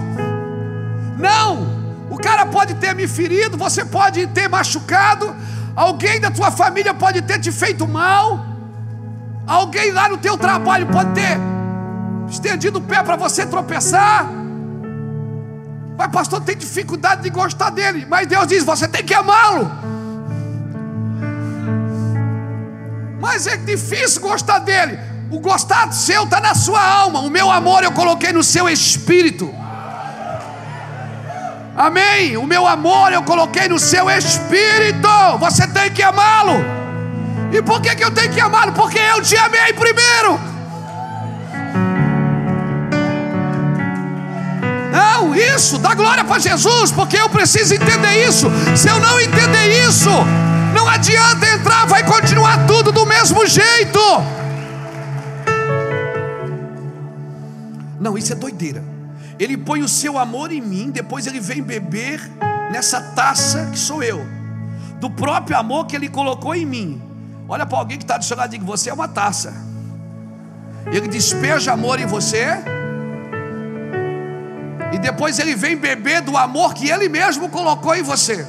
[1.18, 1.66] Não,
[2.10, 5.34] o cara pode ter me ferido, você pode ter machucado,
[5.74, 8.44] alguém da tua família pode ter te feito mal,
[9.46, 11.38] alguém lá no teu trabalho pode ter
[12.28, 14.43] estendido o pé para você tropeçar.
[15.96, 18.06] Mas pastor tem dificuldade de gostar dele.
[18.08, 19.70] Mas Deus diz: você tem que amá-lo.
[23.20, 24.98] Mas é difícil gostar dele.
[25.30, 27.20] O gostar seu está na sua alma.
[27.20, 29.52] O meu amor eu coloquei no seu espírito.
[31.76, 32.36] Amém.
[32.36, 35.08] O meu amor eu coloquei no seu espírito.
[35.40, 36.64] Você tem que amá-lo.
[37.52, 38.72] E por que, que eu tenho que amá-lo?
[38.72, 40.53] Porque eu te amei primeiro.
[45.14, 48.48] Não, isso, dá glória para Jesus, porque eu preciso entender isso.
[48.76, 50.10] Se eu não entender isso,
[50.74, 54.00] não adianta entrar, vai continuar tudo do mesmo jeito.
[58.00, 58.82] Não, isso é doideira.
[59.38, 62.20] Ele põe o seu amor em mim, depois ele vem beber
[62.72, 64.26] nessa taça que sou eu,
[65.00, 67.00] do próprio amor que ele colocou em mim.
[67.48, 69.54] Olha para alguém que está do seu lado e diga: Você é uma taça.
[70.86, 72.58] Ele despeja amor em você
[74.94, 78.46] e depois ele vem beber do amor que ele mesmo colocou em você.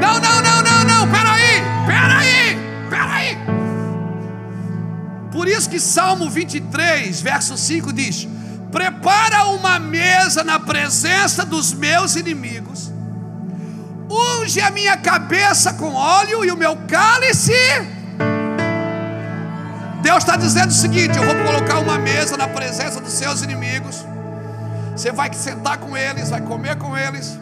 [0.00, 2.58] Não, não, não, não, não, peraí, peraí,
[2.88, 3.38] peraí.
[5.30, 8.26] Por isso que Salmo 23, verso 5 diz:
[8.72, 12.90] Prepara uma mesa na presença dos meus inimigos,
[14.10, 17.52] unge a minha cabeça com óleo e o meu cálice.
[20.10, 24.04] Deus está dizendo o seguinte: eu vou colocar uma mesa na presença dos seus inimigos.
[24.90, 27.38] Você vai sentar com eles, vai comer com eles.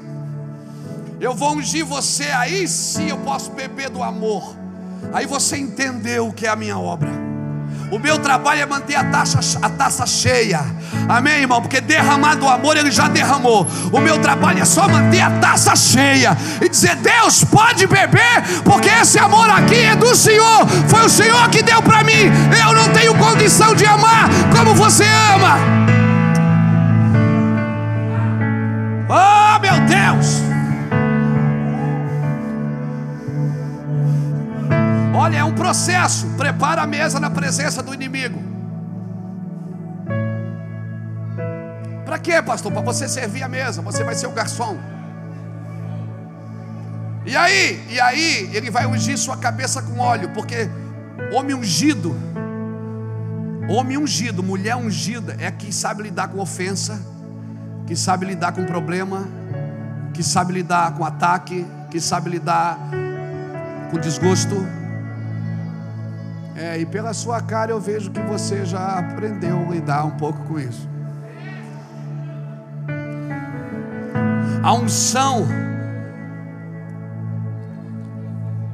[1.18, 4.54] Eu vou ungir você, aí sim eu posso beber do amor.
[5.14, 7.10] Aí você entendeu o que é a minha obra.
[7.90, 10.60] O meu trabalho é manter a taça, a taça cheia.
[11.08, 11.62] Amém, irmão?
[11.62, 13.66] Porque derramado o amor, ele já derramou.
[13.90, 18.88] O meu trabalho é só manter a taça cheia e dizer: Deus, pode beber, porque
[18.88, 20.66] esse amor aqui é do Senhor.
[20.86, 22.30] Foi o Senhor que deu para mim.
[22.62, 25.58] Eu não tenho condição de amar como você ama.
[29.08, 30.47] Oh, meu Deus!
[35.28, 36.26] Olha, é um processo.
[36.38, 38.40] Prepara a mesa na presença do inimigo.
[42.06, 42.72] Para quê, pastor?
[42.72, 43.82] Para você servir a mesa.
[43.82, 44.78] Você vai ser o garçom.
[47.26, 50.70] E aí, e aí, ele vai ungir sua cabeça com óleo, porque
[51.30, 52.16] homem ungido,
[53.68, 56.98] homem ungido, mulher ungida, é quem sabe lidar com ofensa,
[57.86, 59.28] que sabe lidar com problema,
[60.14, 62.78] que sabe lidar com ataque, que sabe lidar
[63.90, 64.77] com desgosto.
[66.58, 70.42] É, e pela sua cara eu vejo que você já aprendeu a lidar um pouco
[70.42, 70.88] com isso.
[74.60, 75.46] A unção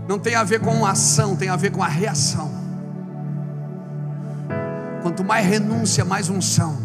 [0.09, 2.51] não tem a ver com a ação, tem a ver com a reação.
[5.03, 6.79] Quanto mais renúncia, mais unção.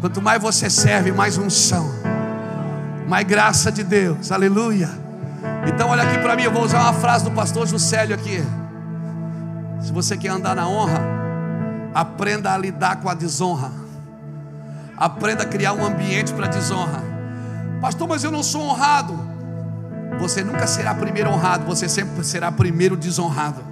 [0.00, 1.90] Quanto mais você serve, mais unção.
[3.08, 4.30] Mais graça de Deus.
[4.30, 4.88] Aleluia.
[5.66, 8.40] Então olha aqui para mim, eu vou usar uma frase do pastor Juscelio aqui.
[9.84, 10.98] Se você quer andar na honra,
[11.92, 13.70] aprenda a lidar com a desonra.
[14.96, 17.02] Aprenda a criar um ambiente para desonra.
[17.82, 19.14] Pastor, mas eu não sou honrado.
[20.18, 23.62] Você nunca será primeiro honrado, você sempre será primeiro desonrado.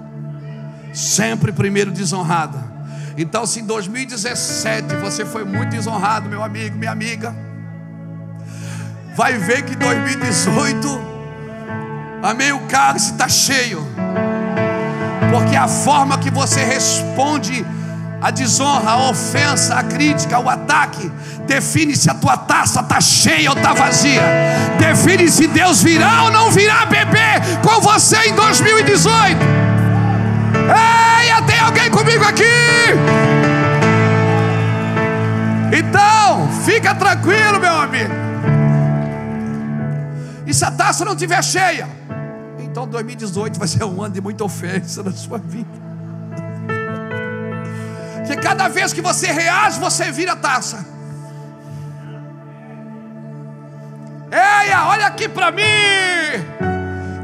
[0.93, 2.59] Sempre primeiro desonrado.
[3.17, 7.33] Então, se em 2017 você foi muito desonrado, meu amigo, minha amiga,
[9.15, 10.87] vai ver que 2018,
[12.21, 13.83] amém, o cálice está cheio
[15.33, 17.65] porque a forma que você responde
[18.21, 21.11] a desonra, a ofensa, a crítica, o ataque,
[21.47, 24.21] define se a tua taça está cheia ou está vazia,
[24.77, 29.39] define se Deus virá ou não virá beber com você em 2018.
[30.69, 32.43] Ei, tem alguém comigo aqui?
[35.75, 38.13] Então, fica tranquilo, meu amigo.
[40.45, 41.87] E se a taça não estiver cheia?
[42.83, 45.69] Então 2018 vai ser um ano de muita ofensa na sua vida.
[48.17, 50.85] Porque cada vez que você reage, você vira taça.
[54.29, 55.63] Eia, olha aqui para mim.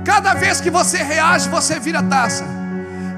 [0.05, 2.45] Cada vez que você reage, você vira taça.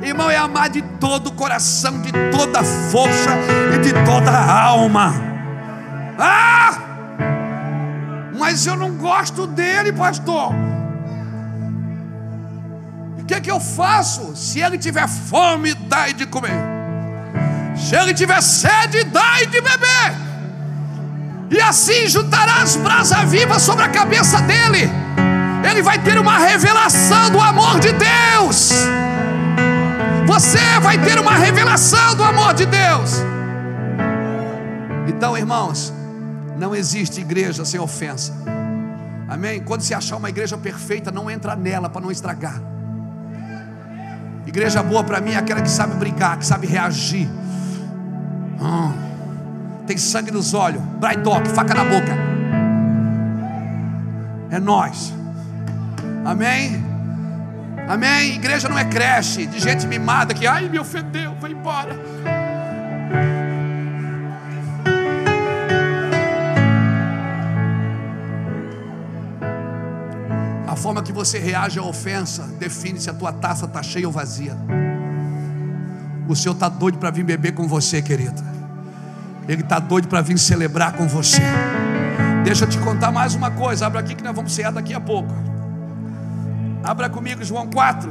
[0.02, 3.30] Irmão, é amar de todo o coração, de toda a força
[3.76, 5.14] e de toda a alma.
[6.18, 6.72] Ah!
[8.36, 10.81] Mas eu não gosto dele, pastor
[13.32, 14.36] que, que eu faço?
[14.36, 16.60] Se ele tiver fome, dai de comer.
[17.78, 20.14] Se ele tiver sede, dai de beber.
[21.50, 24.90] E assim juntará as brasas vivas sobre a cabeça dele.
[25.70, 28.72] Ele vai ter uma revelação do amor de Deus.
[30.26, 33.12] Você vai ter uma revelação do amor de Deus.
[35.08, 35.94] Então, irmãos,
[36.58, 38.34] não existe igreja sem ofensa.
[39.30, 39.62] Amém?
[39.62, 42.62] Quando se achar uma igreja perfeita, não entra nela para não estragar.
[44.52, 47.26] Igreja boa para mim é aquela que sabe brincar, que sabe reagir.
[48.60, 48.94] Hum.
[49.88, 52.12] Tem sangue nos olhos, braidoc, faca na boca.
[54.50, 55.14] É nós.
[56.26, 56.84] Amém?
[57.88, 58.36] Amém?
[58.36, 61.98] Igreja não é creche de gente mimada que, ai, me ofendeu, vai embora.
[70.82, 74.58] Forma que você reage à ofensa define se a tua taça está cheia ou vazia.
[76.28, 78.44] O Senhor está doido para vir beber com você, querida.
[79.48, 81.42] Ele está doido para vir celebrar com você.
[82.44, 83.86] Deixa eu te contar mais uma coisa.
[83.86, 85.32] Abra aqui que nós vamos cear daqui a pouco.
[86.84, 88.10] Abra comigo João 4.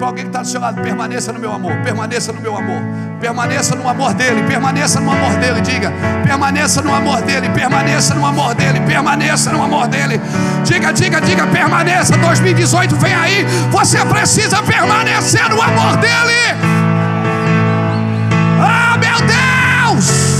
[0.00, 2.82] Para alguém que está do seu lado: permaneça no meu amor, permaneça no meu amor,
[3.20, 5.60] permaneça no amor dele, permaneça no amor dele.
[5.60, 5.92] Diga:
[6.24, 10.18] permaneça no amor dele, permaneça no amor dele, permaneça no amor dele.
[10.64, 12.16] Diga, diga, diga: permaneça.
[12.16, 16.56] 2018 vem aí, você precisa permanecer no amor dele.
[18.58, 20.30] Ah, meu Deus!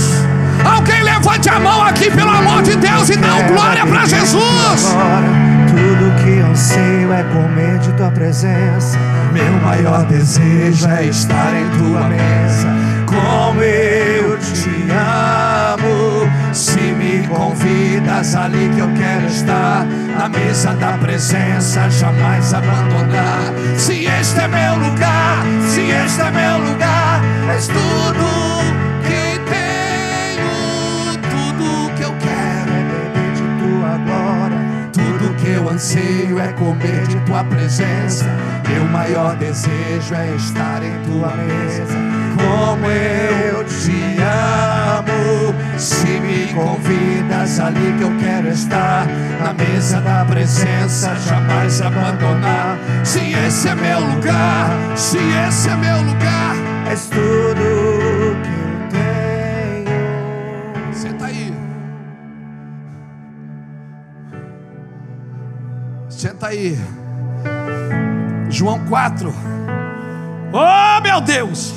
[1.21, 4.91] Levante a mão aqui, pelo amor de Deus, e dá glória para Jesus.
[4.91, 5.27] Agora,
[5.67, 8.97] tudo que anseio é comer de tua presença.
[9.31, 12.67] Meu maior desejo é estar em tua mesa.
[13.05, 16.29] Como eu te amo.
[16.53, 23.53] Se me convidas ali que eu quero estar, na mesa da presença, jamais abandonar.
[23.77, 28.60] Se este é meu lugar, se este é meu lugar, és tudo
[35.71, 38.25] anseio é comer de tua presença.
[38.67, 41.97] Meu maior desejo é estar em tua mesa.
[42.35, 49.07] Como eu te amo, se me convidas ali que eu quero estar,
[49.39, 52.77] na mesa da presença, jamais abandonar.
[53.03, 55.17] Se esse é meu lugar, se
[55.47, 56.55] esse é meu lugar,
[56.89, 57.70] és tudo
[66.21, 66.77] Senta aí.
[68.47, 69.33] João 4.
[70.53, 71.73] Oh, meu Deus!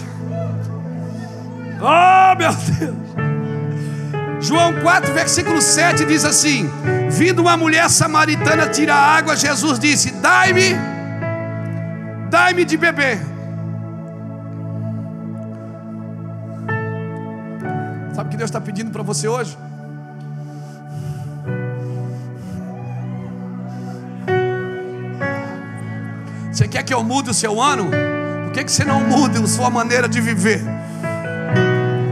[1.80, 4.46] Oh, meu Deus!
[4.46, 6.68] João 4, versículo 7 diz assim:
[7.08, 10.76] Vindo uma mulher samaritana tirar água, Jesus disse: Dai-me,
[12.28, 13.18] dai-me de beber.
[18.14, 19.56] Sabe o que Deus está pedindo para você hoje?
[26.54, 27.90] Você quer que eu mude o seu ano?
[28.44, 30.62] Por que, que você não muda a sua maneira de viver?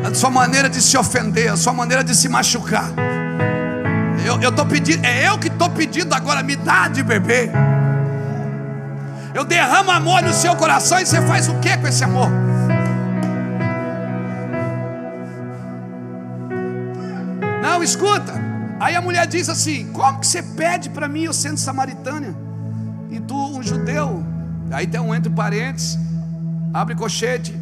[0.05, 2.91] A sua maneira de se ofender, a sua maneira de se machucar.
[4.43, 7.53] Eu, tô pedindo, é eu que estou pedindo agora, me dá de beber.
[9.33, 12.29] Eu derramo amor no seu coração e você faz o que com esse amor?
[17.63, 18.33] Não, escuta.
[18.81, 22.37] Aí a mulher diz assim: Como que você pede para mim, eu sendo samaritana,
[23.09, 24.22] e tu um judeu?
[24.73, 25.99] Aí tem um entre parênteses,
[26.73, 27.55] abre cochete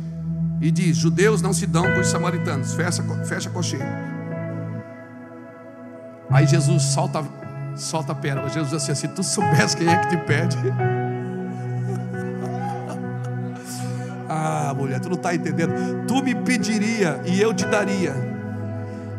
[0.60, 2.72] e diz: Judeus não se dão com os samaritanos.
[2.74, 3.82] Fecha, fecha cochete.
[6.30, 7.24] Aí Jesus solta,
[7.76, 8.48] solta a pérola.
[8.48, 10.56] Jesus diz assim: Se tu soubesse quem é que te pede.
[14.28, 15.72] ah, mulher, tu não está entendendo.
[16.06, 18.14] Tu me pediria e eu te daria.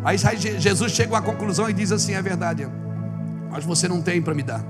[0.03, 2.65] Aí Jesus chega uma conclusão e diz assim: É verdade,
[3.49, 4.63] mas você não tem para me dar.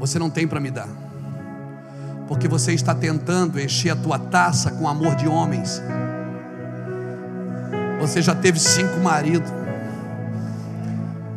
[0.00, 1.09] Você não tem para me dar
[2.30, 5.82] porque você está tentando encher a tua taça com amor de homens.
[7.98, 9.50] Você já teve cinco maridos,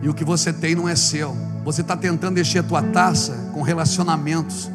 [0.03, 1.35] e o que você tem não é seu.
[1.65, 4.69] Você está tentando encher a tua taça com relacionamentos.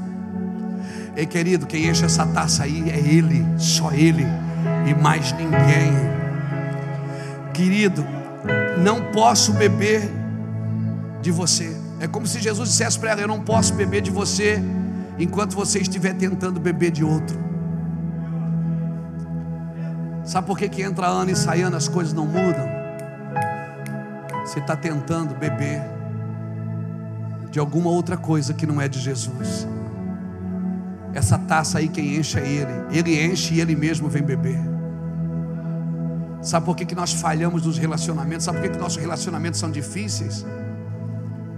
[1.15, 4.27] Ei, querido, quem enche essa taça aí é Ele, só Ele
[4.89, 5.93] e mais ninguém.
[7.55, 8.05] Querido,
[8.83, 10.11] não posso beber
[11.23, 11.77] de você.
[12.01, 14.61] É como se Jesus dissesse para ela: Eu não posso beber de você
[15.19, 17.39] enquanto você estiver tentando beber de outro.
[20.25, 22.69] Sabe por que, que entra ano e sai ano as coisas não mudam?
[24.45, 25.83] Você está tentando beber
[27.51, 29.67] de alguma outra coisa que não é de Jesus.
[31.15, 32.73] Essa taça aí quem enche é Ele.
[32.91, 34.61] Ele enche e Ele mesmo vem beber.
[36.43, 38.45] Sabe por que, que nós falhamos nos relacionamentos?
[38.45, 40.47] Sabe por que, que nossos relacionamentos são difíceis?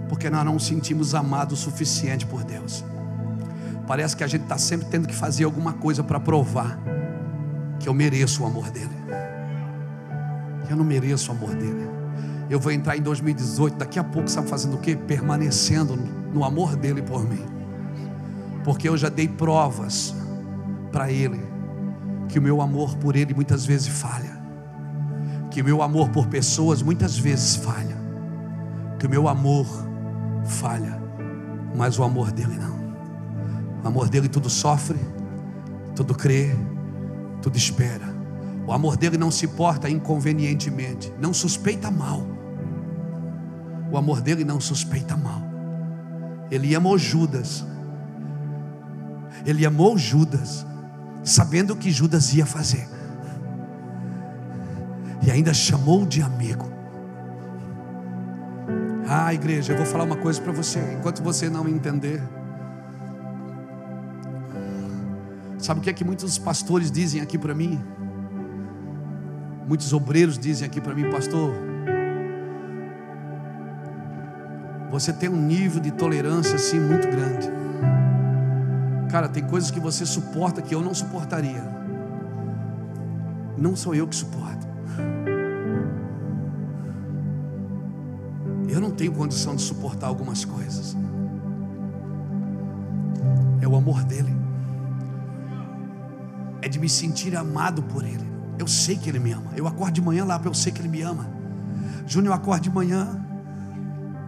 [0.09, 2.83] Porque nós não nos sentimos amados o suficiente por Deus.
[3.87, 6.79] Parece que a gente está sempre tendo que fazer alguma coisa para provar
[7.79, 8.95] que eu mereço o amor dele.
[10.69, 11.89] Eu não mereço o amor dele.
[12.49, 14.95] Eu vou entrar em 2018, daqui a pouco, sabe fazendo o quê?
[14.95, 15.97] Permanecendo
[16.33, 17.45] no amor dele por mim.
[18.63, 20.13] Porque eu já dei provas
[20.91, 21.41] para ele
[22.27, 24.39] que o meu amor por ele muitas vezes falha.
[25.49, 27.97] Que o meu amor por pessoas muitas vezes falha.
[28.99, 29.65] Que o meu amor
[30.45, 31.01] falha,
[31.75, 32.80] mas o amor dele não.
[33.83, 34.99] O amor dele tudo sofre,
[35.95, 36.55] tudo crê,
[37.41, 38.13] tudo espera.
[38.67, 42.25] O amor dele não se porta inconvenientemente, não suspeita mal.
[43.91, 45.41] O amor dele não suspeita mal.
[46.49, 47.65] Ele amou Judas.
[49.45, 50.65] Ele amou Judas,
[51.23, 52.87] sabendo o que Judas ia fazer.
[55.23, 56.71] E ainda chamou de amigo.
[59.07, 60.79] Ah, igreja, eu vou falar uma coisa para você.
[60.97, 62.23] Enquanto você não entender,
[65.61, 67.79] Sabe o que é que muitos pastores dizem aqui para mim?
[69.67, 71.53] Muitos obreiros dizem aqui para mim, pastor.
[74.89, 77.47] Você tem um nível de tolerância assim muito grande.
[79.09, 81.63] Cara, tem coisas que você suporta que eu não suportaria.
[83.57, 84.71] Não sou eu que suporto.
[89.01, 90.95] tenho condição de suportar algumas coisas.
[93.59, 94.40] É o amor dele.
[96.81, 98.27] Me sentir amado por ele.
[98.57, 99.51] Eu sei que ele me ama.
[99.55, 101.29] Eu acordo de manhã lá, eu sei que ele me ama.
[102.07, 103.23] Júnior, eu acordo de manhã.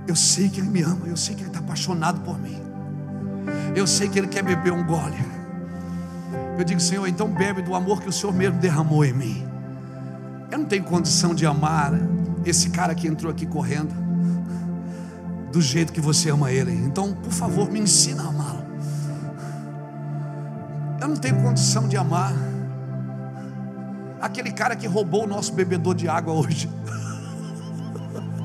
[0.07, 1.07] Eu sei que ele me ama.
[1.07, 2.61] Eu sei que ele está apaixonado por mim.
[3.75, 5.17] Eu sei que ele quer beber um gole.
[6.55, 9.47] Eu digo, Senhor, então bebe do amor que o Senhor mesmo derramou em mim.
[10.51, 11.91] Eu não tenho condição de amar
[12.45, 13.95] esse cara que entrou aqui correndo
[15.51, 16.71] do jeito que você ama ele.
[16.71, 18.52] Então, por favor, me ensina a amá-lo.
[21.03, 22.31] Eu não tenho condição de amar
[24.21, 26.69] aquele cara que roubou o nosso bebedor de água hoje.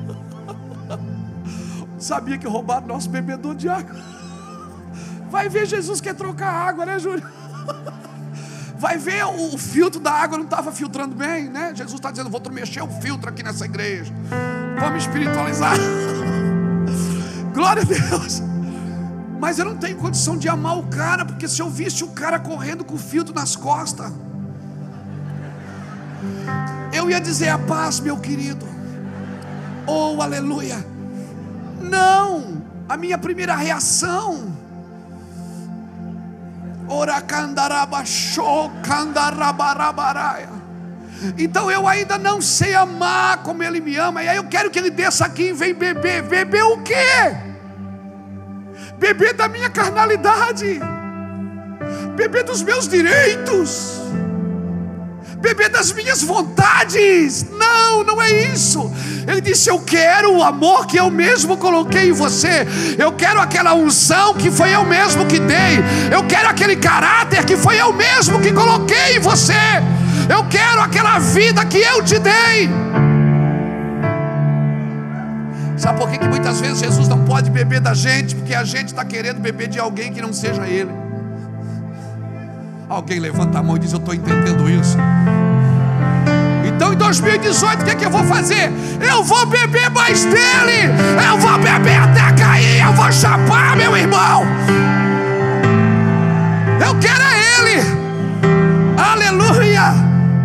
[1.97, 3.95] Sabia que roubaram nosso bebedor de água.
[5.31, 7.23] Vai ver, Jesus quer trocar água, né, Júlio?
[8.77, 11.71] Vai ver, o, filtro da água não estava filtrando bem, né?
[11.73, 14.13] Jesus está dizendo: vou mexer o filtro aqui nessa igreja.
[14.77, 15.77] Vamos espiritualizar.
[17.55, 18.48] Glória a Deus.
[19.39, 22.37] Mas eu não tenho condição de amar o cara, porque se eu visse o cara
[22.37, 24.11] correndo com o filtro nas costas,
[26.91, 28.67] eu ia dizer a paz, meu querido.
[29.87, 30.85] Oh, aleluia.
[31.81, 34.49] Não, a minha primeira reação
[41.37, 44.23] então eu ainda não sei amar como Ele me ama.
[44.23, 46.23] E aí eu quero que Ele desça aqui e vem beber.
[46.23, 47.48] Beber o quê?
[48.99, 50.79] Beber da minha carnalidade.
[52.15, 53.99] Beber dos meus direitos
[55.39, 57.45] beber das minhas vontades.
[57.49, 58.91] Não, não é isso.
[59.27, 62.67] Ele disse: Eu quero o amor que eu mesmo coloquei em você.
[62.97, 65.79] Eu quero aquela unção que foi eu mesmo que dei.
[66.11, 69.53] Eu quero aquele caráter que foi eu mesmo que coloquei em você.
[70.29, 72.69] Eu quero aquela vida que eu te dei.
[75.79, 78.35] Sabe por que, que muitas vezes Jesus não pode beber da gente?
[78.35, 80.91] Porque a gente está querendo beber de alguém que não seja Ele.
[82.89, 84.97] Alguém levanta a mão e diz: Eu estou entendendo isso.
[86.67, 88.69] Então em 2018 o que, é que eu vou fazer?
[88.99, 90.91] Eu vou beber mais dele.
[91.25, 92.81] Eu vou beber até cair.
[92.81, 94.43] Eu vou chapar, meu irmão.
[96.85, 97.81] Eu quero é ele.
[98.97, 99.93] Aleluia.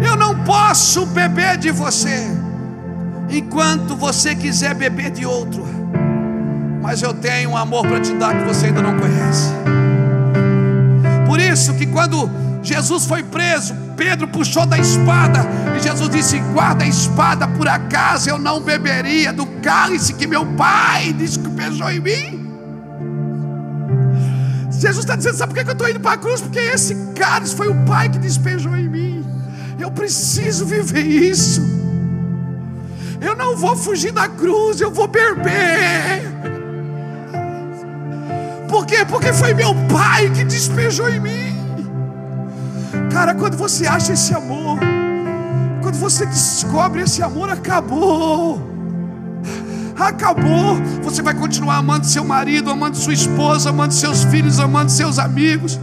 [0.01, 2.44] Eu não posso beber de você
[3.39, 5.65] enquanto você quiser beber de outro.
[6.83, 9.49] Mas eu tenho um amor para te dar que você ainda não conhece.
[11.27, 12.31] Por isso que quando
[12.63, 15.41] Jesus foi preso, Pedro puxou da espada
[15.77, 20.45] e Jesus disse: Guarda a espada, por acaso eu não beberia do cálice que meu
[20.45, 22.45] pai despejou em mim?
[24.71, 26.41] Jesus está dizendo: Sabe por que eu estou indo para a cruz?
[26.41, 29.27] Porque esse cálice foi o pai que despejou em mim.
[29.79, 31.84] Eu preciso viver isso.
[33.25, 36.23] Eu não vou fugir da cruz, eu vou beber.
[38.69, 39.05] Por quê?
[39.09, 41.55] Porque foi meu pai que despejou em mim.
[43.11, 44.79] Cara, quando você acha esse amor,
[45.81, 48.61] quando você descobre esse amor, acabou.
[49.99, 50.77] Acabou.
[51.03, 55.81] Você vai continuar amando seu marido, amando sua esposa, amando seus filhos, amando seus amigos.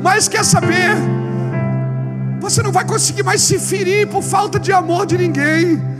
[0.00, 0.94] Mas quer saber?
[2.40, 5.93] Você não vai conseguir mais se ferir por falta de amor de ninguém.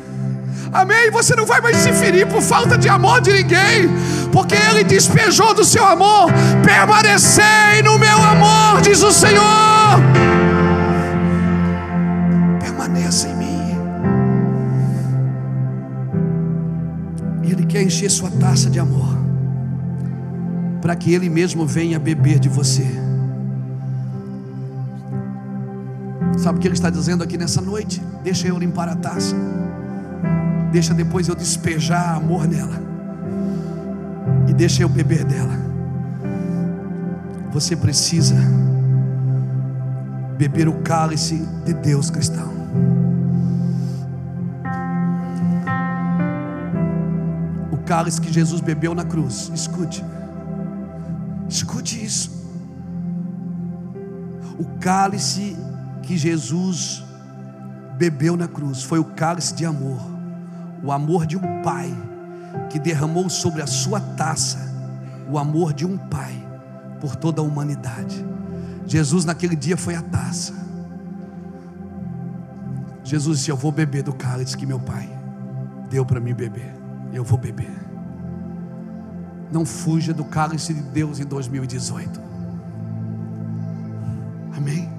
[0.75, 1.09] Amém?
[1.13, 3.89] Você não vai mais se ferir por falta de amor de ninguém,
[4.33, 6.33] porque Ele despejou do seu amor.
[6.65, 9.45] Permanecei no meu amor, diz o Senhor.
[12.61, 13.45] Permaneça em mim.
[17.45, 19.17] Ele quer encher sua taça de amor,
[20.83, 22.85] para que Ele mesmo venha beber de você.
[26.37, 28.03] Sabe o que Ele está dizendo aqui nessa noite?
[28.25, 29.37] Deixa eu limpar a taça.
[30.75, 32.83] Deixa depois eu despejar amor nela.
[34.49, 35.57] E deixa eu beber dela.
[37.53, 38.35] Você precisa
[40.37, 42.53] beber o cálice de Deus cristão.
[47.71, 49.53] O cálice que Jesus bebeu na cruz.
[49.55, 50.05] Escute.
[51.49, 52.33] Escute isso.
[54.59, 55.57] O cálice
[56.03, 57.05] que Jesus
[57.97, 60.14] bebeu na cruz foi o cálice de amor
[60.85, 61.93] o amor de um pai
[62.71, 64.75] que derramou sobre a sua taça
[65.29, 66.35] o amor de um pai
[67.01, 68.25] por toda a humanidade.
[68.87, 70.53] Jesus naquele dia foi a taça.
[73.03, 75.09] Jesus disse: Eu vou beber do cálice que meu pai
[75.89, 76.75] deu para mim beber.
[77.13, 77.73] Eu vou beber.
[79.51, 82.21] Não fuja do cálice de Deus em 2018.
[84.57, 84.91] Amém?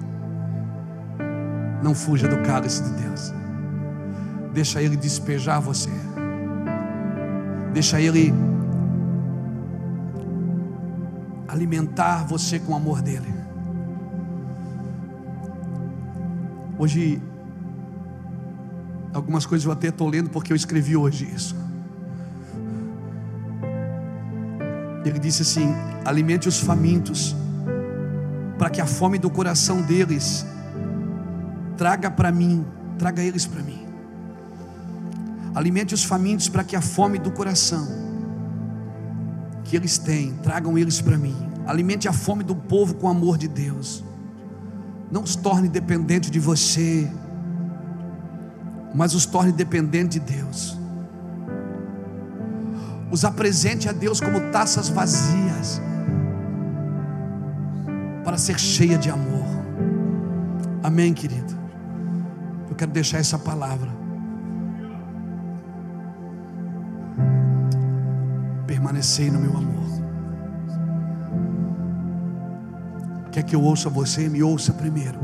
[1.82, 3.32] Não fuja do cálice de Deus.
[4.56, 5.90] Deixa Ele despejar você.
[7.74, 8.32] Deixa Ele
[11.46, 13.34] alimentar você com o amor dele.
[16.78, 17.20] Hoje,
[19.12, 21.54] algumas coisas eu até estou lendo porque eu escrevi hoje isso.
[25.04, 27.36] Ele disse assim: alimente os famintos,
[28.56, 30.46] para que a fome do coração deles
[31.76, 32.64] traga para mim,
[32.98, 33.75] traga eles para mim.
[35.56, 37.88] Alimente os famintos para que a fome do coração
[39.64, 41.34] que eles têm, tragam eles para mim.
[41.66, 44.04] Alimente a fome do povo com o amor de Deus.
[45.10, 47.10] Não os torne dependente de você,
[48.94, 50.76] mas os torne dependente de Deus.
[53.10, 55.80] Os apresente a Deus como taças vazias,
[58.22, 59.46] para ser cheia de amor.
[60.82, 61.56] Amém, querido?
[62.68, 64.05] Eu quero deixar essa palavra.
[68.86, 69.84] Permanecei no meu amor.
[73.32, 74.28] Quer que eu ouça você?
[74.28, 75.18] Me ouça primeiro.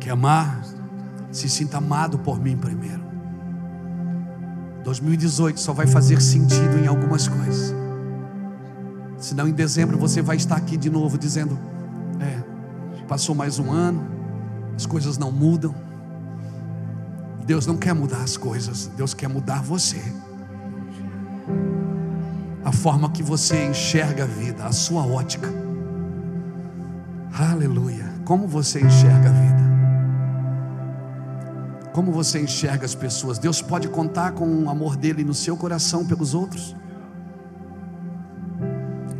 [0.00, 0.62] Quer amar?
[1.30, 3.04] Se sinta amado por mim primeiro.
[4.84, 7.74] 2018 só vai fazer sentido em algumas coisas.
[9.18, 11.58] Senão em dezembro você vai estar aqui de novo dizendo:
[12.20, 12.42] É,
[13.06, 14.02] passou mais um ano,
[14.74, 15.74] as coisas não mudam.
[17.44, 20.00] Deus não quer mudar as coisas, Deus quer mudar você.
[22.84, 25.48] Forma que você enxerga a vida, a sua ótica.
[27.32, 28.12] Aleluia.
[28.26, 29.64] Como você enxerga a vida?
[31.94, 33.38] Como você enxerga as pessoas?
[33.38, 36.76] Deus pode contar com o amor dele no seu coração pelos outros?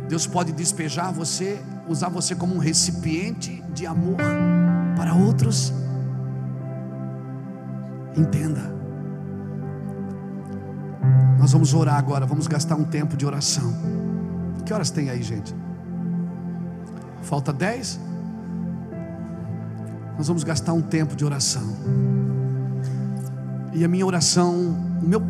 [0.07, 1.59] Deus pode despejar você,
[1.89, 4.17] usar você como um recipiente de amor
[4.95, 5.73] para outros?
[8.15, 8.75] Entenda.
[11.45, 13.71] Nós vamos orar agora, vamos gastar um tempo de oração.
[14.65, 15.55] Que horas tem aí, gente?
[17.21, 17.99] Falta dez?
[20.17, 21.61] Nós vamos gastar um tempo de oração.
[23.75, 25.21] E a minha oração, o meu,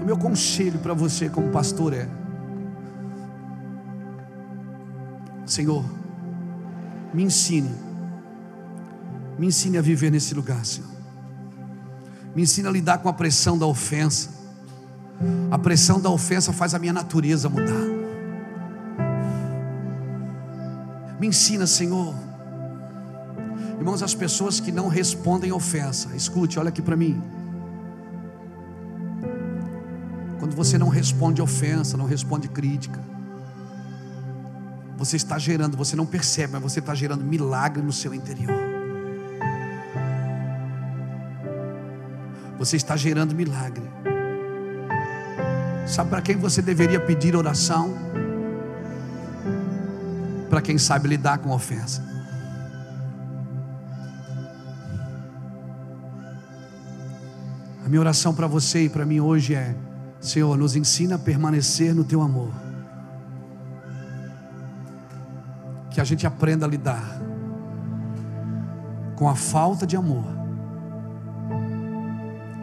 [0.00, 2.08] o meu conselho para você como pastor é:
[5.46, 5.84] Senhor,
[7.12, 7.74] me ensine,
[9.36, 10.88] me ensine a viver nesse lugar, Senhor.
[12.36, 14.38] Me ensine a lidar com a pressão da ofensa.
[15.50, 18.00] A pressão da ofensa faz a minha natureza mudar.
[21.18, 22.14] Me ensina, Senhor.
[23.78, 27.22] Irmãos, as pessoas que não respondem ofensa, escute, olha aqui para mim.
[30.38, 33.00] Quando você não responde ofensa, não responde crítica,
[34.96, 38.54] você está gerando, você não percebe, mas você está gerando milagre no seu interior.
[42.58, 43.84] Você está gerando milagre.
[45.90, 47.94] Sabe para quem você deveria pedir oração?
[50.50, 52.04] para quem sabe lidar com ofensa.
[57.84, 59.74] A minha oração para você e para mim hoje é:
[60.20, 62.50] Senhor, nos ensina a permanecer no teu amor.
[65.90, 67.20] Que a gente aprenda a lidar
[69.16, 70.24] com a falta de amor.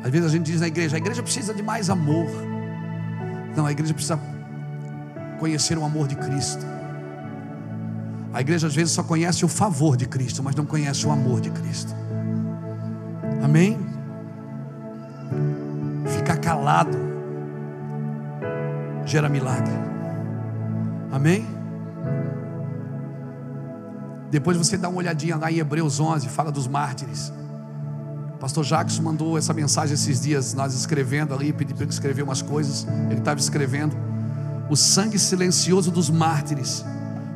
[0.04, 2.28] Às vezes a gente diz na igreja: a igreja precisa de mais amor.
[3.58, 4.20] Não, a igreja precisa
[5.40, 6.64] conhecer o amor de Cristo.
[8.32, 11.42] A igreja às vezes só conhece o favor de Cristo, mas não conhece o amor
[11.42, 11.92] de Cristo.
[13.44, 13.80] Amém?
[16.06, 16.96] Ficar calado
[19.08, 19.74] gera milagre.
[21.12, 21.48] Amém?
[24.30, 27.34] Depois você dá uma olhadinha lá em Hebreus 11, fala dos mártires.
[28.40, 32.42] Pastor Jacques mandou essa mensagem esses dias, nós escrevendo ali, pedi para ele escrever umas
[32.42, 32.86] coisas.
[33.10, 33.98] Ele estava escrevendo.
[34.70, 36.86] O sangue silencioso dos mártires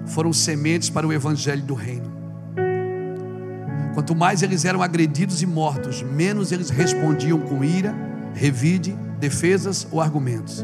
[0.06, 2.12] foram sementes para o evangelho do reino.
[3.96, 7.96] Quanto mais eles eram agredidos e mortos, menos eles respondiam com ira,
[8.34, 10.64] revide, defesas ou argumentos.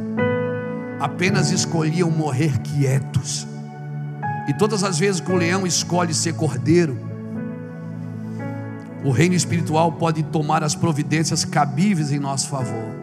[0.99, 3.47] Apenas escolhiam morrer quietos.
[4.47, 7.06] E todas as vezes que o leão escolhe ser cordeiro,
[9.03, 12.95] o reino espiritual pode tomar as providências cabíveis em nosso favor.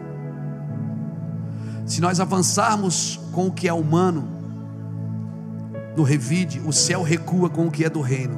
[1.85, 4.27] Se nós avançarmos com o que é humano,
[5.95, 8.37] no revide, o céu recua com o que é do reino.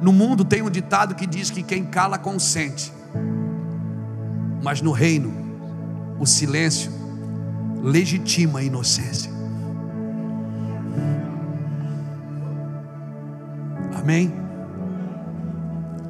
[0.00, 2.92] No mundo tem um ditado que diz que quem cala consente,
[4.62, 5.32] mas no reino,
[6.18, 6.90] o silêncio
[7.82, 9.30] legitima a inocência.
[13.94, 14.47] Amém?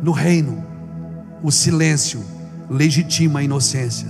[0.02, 0.64] No reino,
[1.42, 2.24] o silêncio
[2.70, 4.08] legitima a inocência.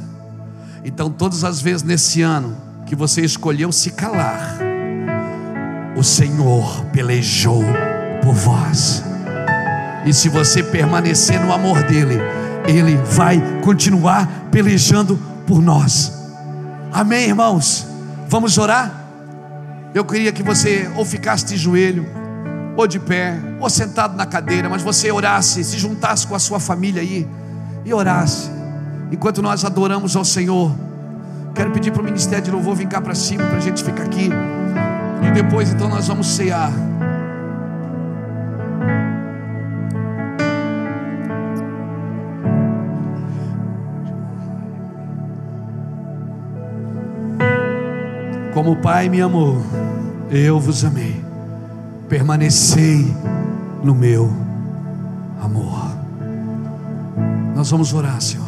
[0.85, 4.59] Então, todas as vezes nesse ano que você escolheu se calar,
[5.97, 7.65] o Senhor pelejou
[8.23, 9.03] por vós.
[10.07, 12.19] E se você permanecer no amor dele,
[12.67, 16.13] ele vai continuar pelejando por nós.
[16.93, 17.87] Amém, irmãos?
[18.29, 19.07] Vamos orar?
[19.95, 22.07] Eu queria que você ou ficasse de joelho,
[22.79, 26.61] ou de pé, ou sentado na cadeira, mas você orasse, se juntasse com a sua
[26.61, 27.27] família aí
[27.85, 28.49] e orasse.
[29.11, 30.73] Enquanto nós adoramos ao Senhor,
[31.57, 34.05] quero pedir para o Ministério de Louvor vir cá para cima, para a gente ficar
[34.05, 34.31] aqui.
[35.27, 36.71] E depois então nós vamos cear.
[48.55, 49.61] Como o Pai me amou,
[50.31, 51.28] eu vos amei.
[52.09, 53.15] Permanecei
[53.83, 54.33] no meu
[55.41, 55.97] amor.
[57.55, 58.48] Nós vamos orar, Senhor.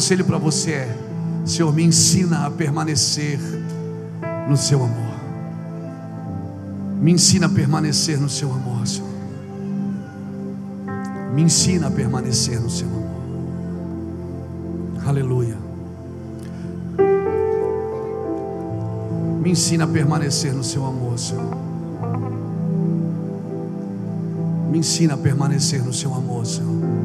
[0.00, 0.96] Conselho para você é:
[1.44, 3.38] Senhor, me ensina a permanecer
[4.48, 5.20] no seu amor.
[7.02, 9.10] Me ensina a permanecer no seu amor, Senhor.
[11.34, 13.10] Me ensina a permanecer no seu amor.
[15.06, 15.58] Aleluia.
[19.42, 21.56] Me ensina a permanecer no seu amor, Senhor.
[24.70, 26.99] Me ensina a permanecer no seu amor, Senhor.